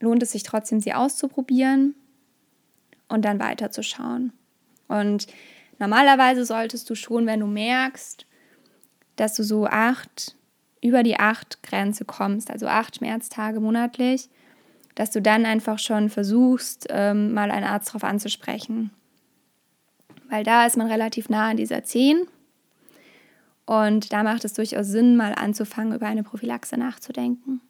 lohnt 0.00 0.22
es 0.22 0.32
sich 0.32 0.42
trotzdem, 0.42 0.80
sie 0.80 0.92
auszuprobieren 0.92 1.94
und 3.08 3.24
dann 3.24 3.38
weiterzuschauen. 3.38 4.32
Und 4.88 5.26
normalerweise 5.78 6.44
solltest 6.44 6.90
du 6.90 6.94
schon, 6.94 7.26
wenn 7.26 7.40
du 7.40 7.46
merkst, 7.46 8.26
dass 9.16 9.34
du 9.34 9.42
so 9.42 9.66
acht, 9.66 10.36
über 10.82 11.02
die 11.02 11.18
acht 11.18 11.62
Grenze 11.62 12.04
kommst, 12.04 12.50
also 12.50 12.66
acht 12.66 12.96
Schmerztage 12.96 13.60
monatlich, 13.60 14.28
dass 14.94 15.10
du 15.10 15.22
dann 15.22 15.46
einfach 15.46 15.78
schon 15.78 16.10
versuchst, 16.10 16.86
ähm, 16.90 17.32
mal 17.32 17.50
einen 17.50 17.66
Arzt 17.66 17.88
darauf 17.88 18.04
anzusprechen. 18.04 18.90
Weil 20.28 20.42
da 20.42 20.66
ist 20.66 20.76
man 20.76 20.88
relativ 20.88 21.28
nah 21.28 21.50
an 21.50 21.56
dieser 21.56 21.84
10. 21.84 22.26
Und 23.66 24.12
da 24.12 24.22
macht 24.22 24.44
es 24.44 24.54
durchaus 24.54 24.86
Sinn, 24.86 25.16
mal 25.16 25.34
anzufangen, 25.34 25.94
über 25.94 26.06
eine 26.06 26.22
Prophylaxe 26.22 26.76
nachzudenken 26.76 27.60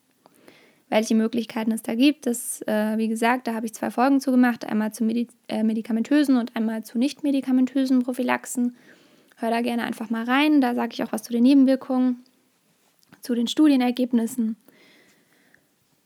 welche 0.88 1.14
Möglichkeiten 1.14 1.72
es 1.72 1.82
da 1.82 1.94
gibt. 1.94 2.26
Das, 2.26 2.62
äh, 2.62 2.96
wie 2.96 3.08
gesagt, 3.08 3.46
da 3.46 3.54
habe 3.54 3.66
ich 3.66 3.74
zwei 3.74 3.90
Folgen 3.90 4.20
zu 4.20 4.30
gemacht, 4.30 4.64
einmal 4.64 4.92
zu 4.92 5.04
Medi 5.04 5.28
äh, 5.48 5.62
medikamentösen 5.62 6.36
und 6.36 6.54
einmal 6.54 6.84
zu 6.84 6.98
nicht 6.98 7.22
medikamentösen 7.22 8.02
Prophylaxen. 8.02 8.76
Hör 9.36 9.50
da 9.50 9.60
gerne 9.60 9.84
einfach 9.84 10.10
mal 10.10 10.24
rein, 10.24 10.60
da 10.60 10.74
sage 10.74 10.94
ich 10.94 11.02
auch 11.02 11.12
was 11.12 11.22
zu 11.22 11.32
den 11.32 11.42
Nebenwirkungen, 11.42 12.24
zu 13.20 13.34
den 13.34 13.48
Studienergebnissen 13.48 14.56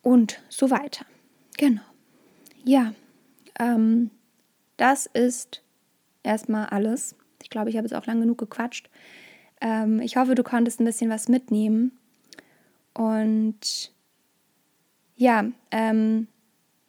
und 0.03 0.41
so 0.49 0.71
weiter. 0.71 1.05
Genau. 1.59 1.83
Ja, 2.65 2.95
ähm, 3.59 4.11
das 4.79 5.07
ist 5.07 5.63
erstmal 6.23 6.67
alles. 6.67 7.15
Ich 7.43 7.51
glaube, 7.51 7.71
ich 7.71 7.77
habe 7.77 7.87
jetzt 7.87 7.95
auch 7.95 8.07
lang 8.07 8.21
genug 8.21 8.39
gequatscht. 8.39 8.89
Ähm, 9.61 10.01
ich 10.01 10.17
hoffe, 10.17 10.35
du 10.35 10.43
konntest 10.43 10.81
ein 10.81 10.85
bisschen 10.85 11.11
was 11.11 11.29
mitnehmen. 11.29 11.93
Und 12.95 13.93
ja, 15.17 15.45
ähm, 15.71 16.27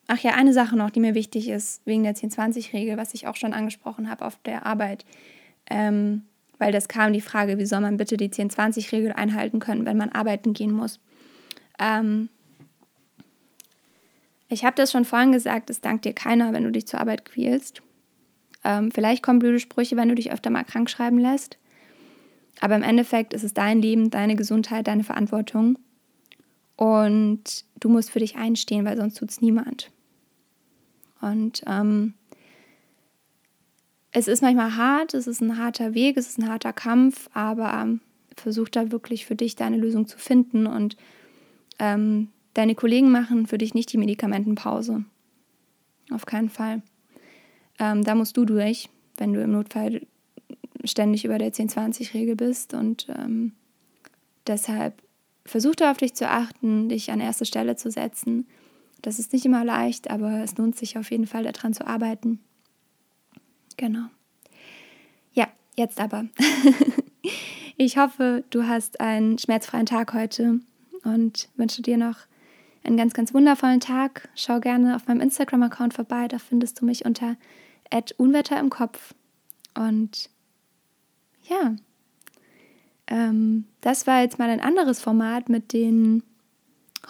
ach 0.07 0.19
ja, 0.19 0.31
eine 0.31 0.53
Sache 0.53 0.75
noch, 0.75 0.89
die 0.89 0.99
mir 0.99 1.15
wichtig 1.15 1.49
ist, 1.49 1.81
wegen 1.85 2.03
der 2.03 2.15
10-20-Regel, 2.15 2.97
was 2.97 3.13
ich 3.13 3.27
auch 3.27 3.35
schon 3.35 3.53
angesprochen 3.53 4.09
habe 4.09 4.25
auf 4.25 4.37
der 4.45 4.65
Arbeit. 4.65 5.05
Ähm, 5.69 6.23
weil 6.57 6.71
das 6.71 6.87
kam 6.87 7.11
die 7.11 7.21
Frage, 7.21 7.57
wie 7.57 7.65
soll 7.65 7.81
man 7.81 7.97
bitte 7.97 8.17
die 8.17 8.29
10-20-Regel 8.29 9.13
einhalten 9.13 9.59
können, 9.59 9.85
wenn 9.85 9.97
man 9.97 10.09
arbeiten 10.09 10.53
gehen 10.53 10.71
muss. 10.71 10.99
Ähm, 11.79 12.29
ich 14.47 14.65
habe 14.65 14.75
das 14.75 14.91
schon 14.91 15.05
vorhin 15.05 15.31
gesagt, 15.31 15.69
es 15.69 15.81
dankt 15.81 16.05
dir 16.05 16.13
keiner, 16.13 16.53
wenn 16.53 16.63
du 16.63 16.71
dich 16.71 16.85
zur 16.85 16.99
Arbeit 16.99 17.25
quälst. 17.25 17.81
Ähm, 18.63 18.91
vielleicht 18.91 19.23
kommen 19.23 19.39
blöde 19.39 19.59
Sprüche, 19.59 19.95
wenn 19.97 20.09
du 20.09 20.15
dich 20.15 20.31
öfter 20.31 20.49
mal 20.49 20.63
krank 20.63 20.89
schreiben 20.89 21.17
lässt. 21.17 21.57
Aber 22.61 22.75
im 22.75 22.83
Endeffekt 22.83 23.33
ist 23.33 23.43
es 23.43 23.53
dein 23.53 23.81
Leben, 23.81 24.11
deine 24.11 24.35
Gesundheit, 24.35 24.87
deine 24.87 25.03
Verantwortung. 25.03 25.77
Und 26.77 27.65
du 27.79 27.89
musst 27.89 28.11
für 28.11 28.19
dich 28.19 28.37
einstehen, 28.37 28.85
weil 28.85 28.95
sonst 28.95 29.15
tut 29.15 29.31
es 29.31 29.41
niemand. 29.41 29.91
Und 31.19 31.63
ähm, 31.67 32.13
es 34.11 34.27
ist 34.27 34.41
manchmal 34.41 34.75
hart, 34.75 35.13
es 35.15 35.25
ist 35.27 35.41
ein 35.41 35.57
harter 35.57 35.93
Weg, 35.95 36.17
es 36.17 36.29
ist 36.29 36.37
ein 36.37 36.49
harter 36.49 36.71
Kampf, 36.71 37.29
aber 37.33 37.73
ähm, 37.73 37.99
versuch 38.37 38.69
da 38.69 38.91
wirklich 38.91 39.25
für 39.25 39.35
dich 39.35 39.55
deine 39.55 39.77
Lösung 39.77 40.07
zu 40.07 40.19
finden. 40.19 40.67
Und 40.67 40.97
ähm, 41.79 42.29
deine 42.53 42.75
Kollegen 42.75 43.11
machen 43.11 43.47
für 43.47 43.57
dich 43.57 43.73
nicht 43.73 43.91
die 43.91 43.97
Medikamentenpause. 43.97 45.03
Auf 46.11 46.27
keinen 46.27 46.49
Fall. 46.49 46.83
Ähm, 47.79 48.03
da 48.03 48.13
musst 48.13 48.37
du 48.37 48.45
durch, 48.45 48.87
wenn 49.17 49.33
du 49.33 49.41
im 49.41 49.51
Notfall 49.51 50.05
ständig 50.83 51.25
über 51.25 51.37
der 51.37 51.53
10-20-Regel 51.53 52.35
bist. 52.35 52.73
Und 52.73 53.07
ähm, 53.09 53.53
deshalb 54.47 55.01
versuch 55.45 55.75
da 55.75 55.91
auf 55.91 55.97
dich 55.97 56.13
zu 56.13 56.29
achten, 56.29 56.89
dich 56.89 57.11
an 57.11 57.19
erste 57.19 57.45
Stelle 57.45 57.75
zu 57.75 57.91
setzen. 57.91 58.47
Das 59.01 59.19
ist 59.19 59.33
nicht 59.33 59.45
immer 59.45 59.65
leicht, 59.65 60.09
aber 60.09 60.43
es 60.43 60.57
lohnt 60.57 60.75
sich 60.75 60.97
auf 60.97 61.09
jeden 61.11 61.27
Fall 61.27 61.43
daran 61.43 61.73
zu 61.73 61.87
arbeiten. 61.87 62.39
Genau. 63.77 64.05
Ja, 65.33 65.47
jetzt 65.75 65.99
aber. 65.99 66.25
ich 67.77 67.97
hoffe, 67.97 68.43
du 68.51 68.67
hast 68.67 68.99
einen 68.99 69.39
schmerzfreien 69.39 69.87
Tag 69.87 70.13
heute 70.13 70.59
und 71.03 71.49
wünsche 71.55 71.81
dir 71.81 71.97
noch 71.97 72.17
einen 72.83 72.97
ganz, 72.97 73.13
ganz 73.13 73.33
wundervollen 73.33 73.79
Tag. 73.79 74.29
Schau 74.35 74.59
gerne 74.59 74.95
auf 74.95 75.07
meinem 75.07 75.21
Instagram-Account 75.21 75.93
vorbei, 75.93 76.27
da 76.27 76.37
findest 76.37 76.81
du 76.81 76.85
mich 76.85 77.05
unter 77.05 77.37
Unwetter 78.17 78.59
im 78.59 78.69
Kopf. 78.69 79.13
Und 79.75 80.29
ja, 81.49 81.75
ähm, 83.07 83.65
das 83.81 84.07
war 84.07 84.21
jetzt 84.21 84.39
mal 84.39 84.49
ein 84.49 84.61
anderes 84.61 85.01
Format 85.01 85.49
mit 85.49 85.73
den 85.73 86.23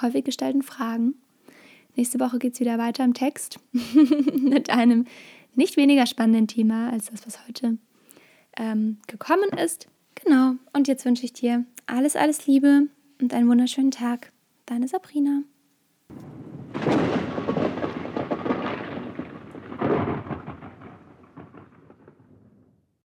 häufig 0.01 0.25
gestellten 0.25 0.63
Fragen. 0.63 1.15
Nächste 1.95 2.19
Woche 2.19 2.39
geht 2.39 2.53
es 2.53 2.59
wieder 2.59 2.77
weiter 2.77 3.03
im 3.03 3.13
Text 3.13 3.59
mit 4.33 4.69
einem 4.69 5.05
nicht 5.55 5.77
weniger 5.77 6.05
spannenden 6.05 6.47
Thema 6.47 6.89
als 6.91 7.11
das, 7.11 7.25
was 7.25 7.47
heute 7.47 7.77
ähm, 8.57 8.97
gekommen 9.07 9.49
ist. 9.63 9.87
Genau, 10.23 10.53
und 10.73 10.87
jetzt 10.87 11.05
wünsche 11.05 11.25
ich 11.25 11.33
dir 11.33 11.65
alles, 11.85 12.15
alles 12.15 12.47
Liebe 12.47 12.87
und 13.19 13.33
einen 13.33 13.49
wunderschönen 13.49 13.91
Tag. 13.91 14.31
Deine 14.65 14.87
Sabrina. 14.87 15.43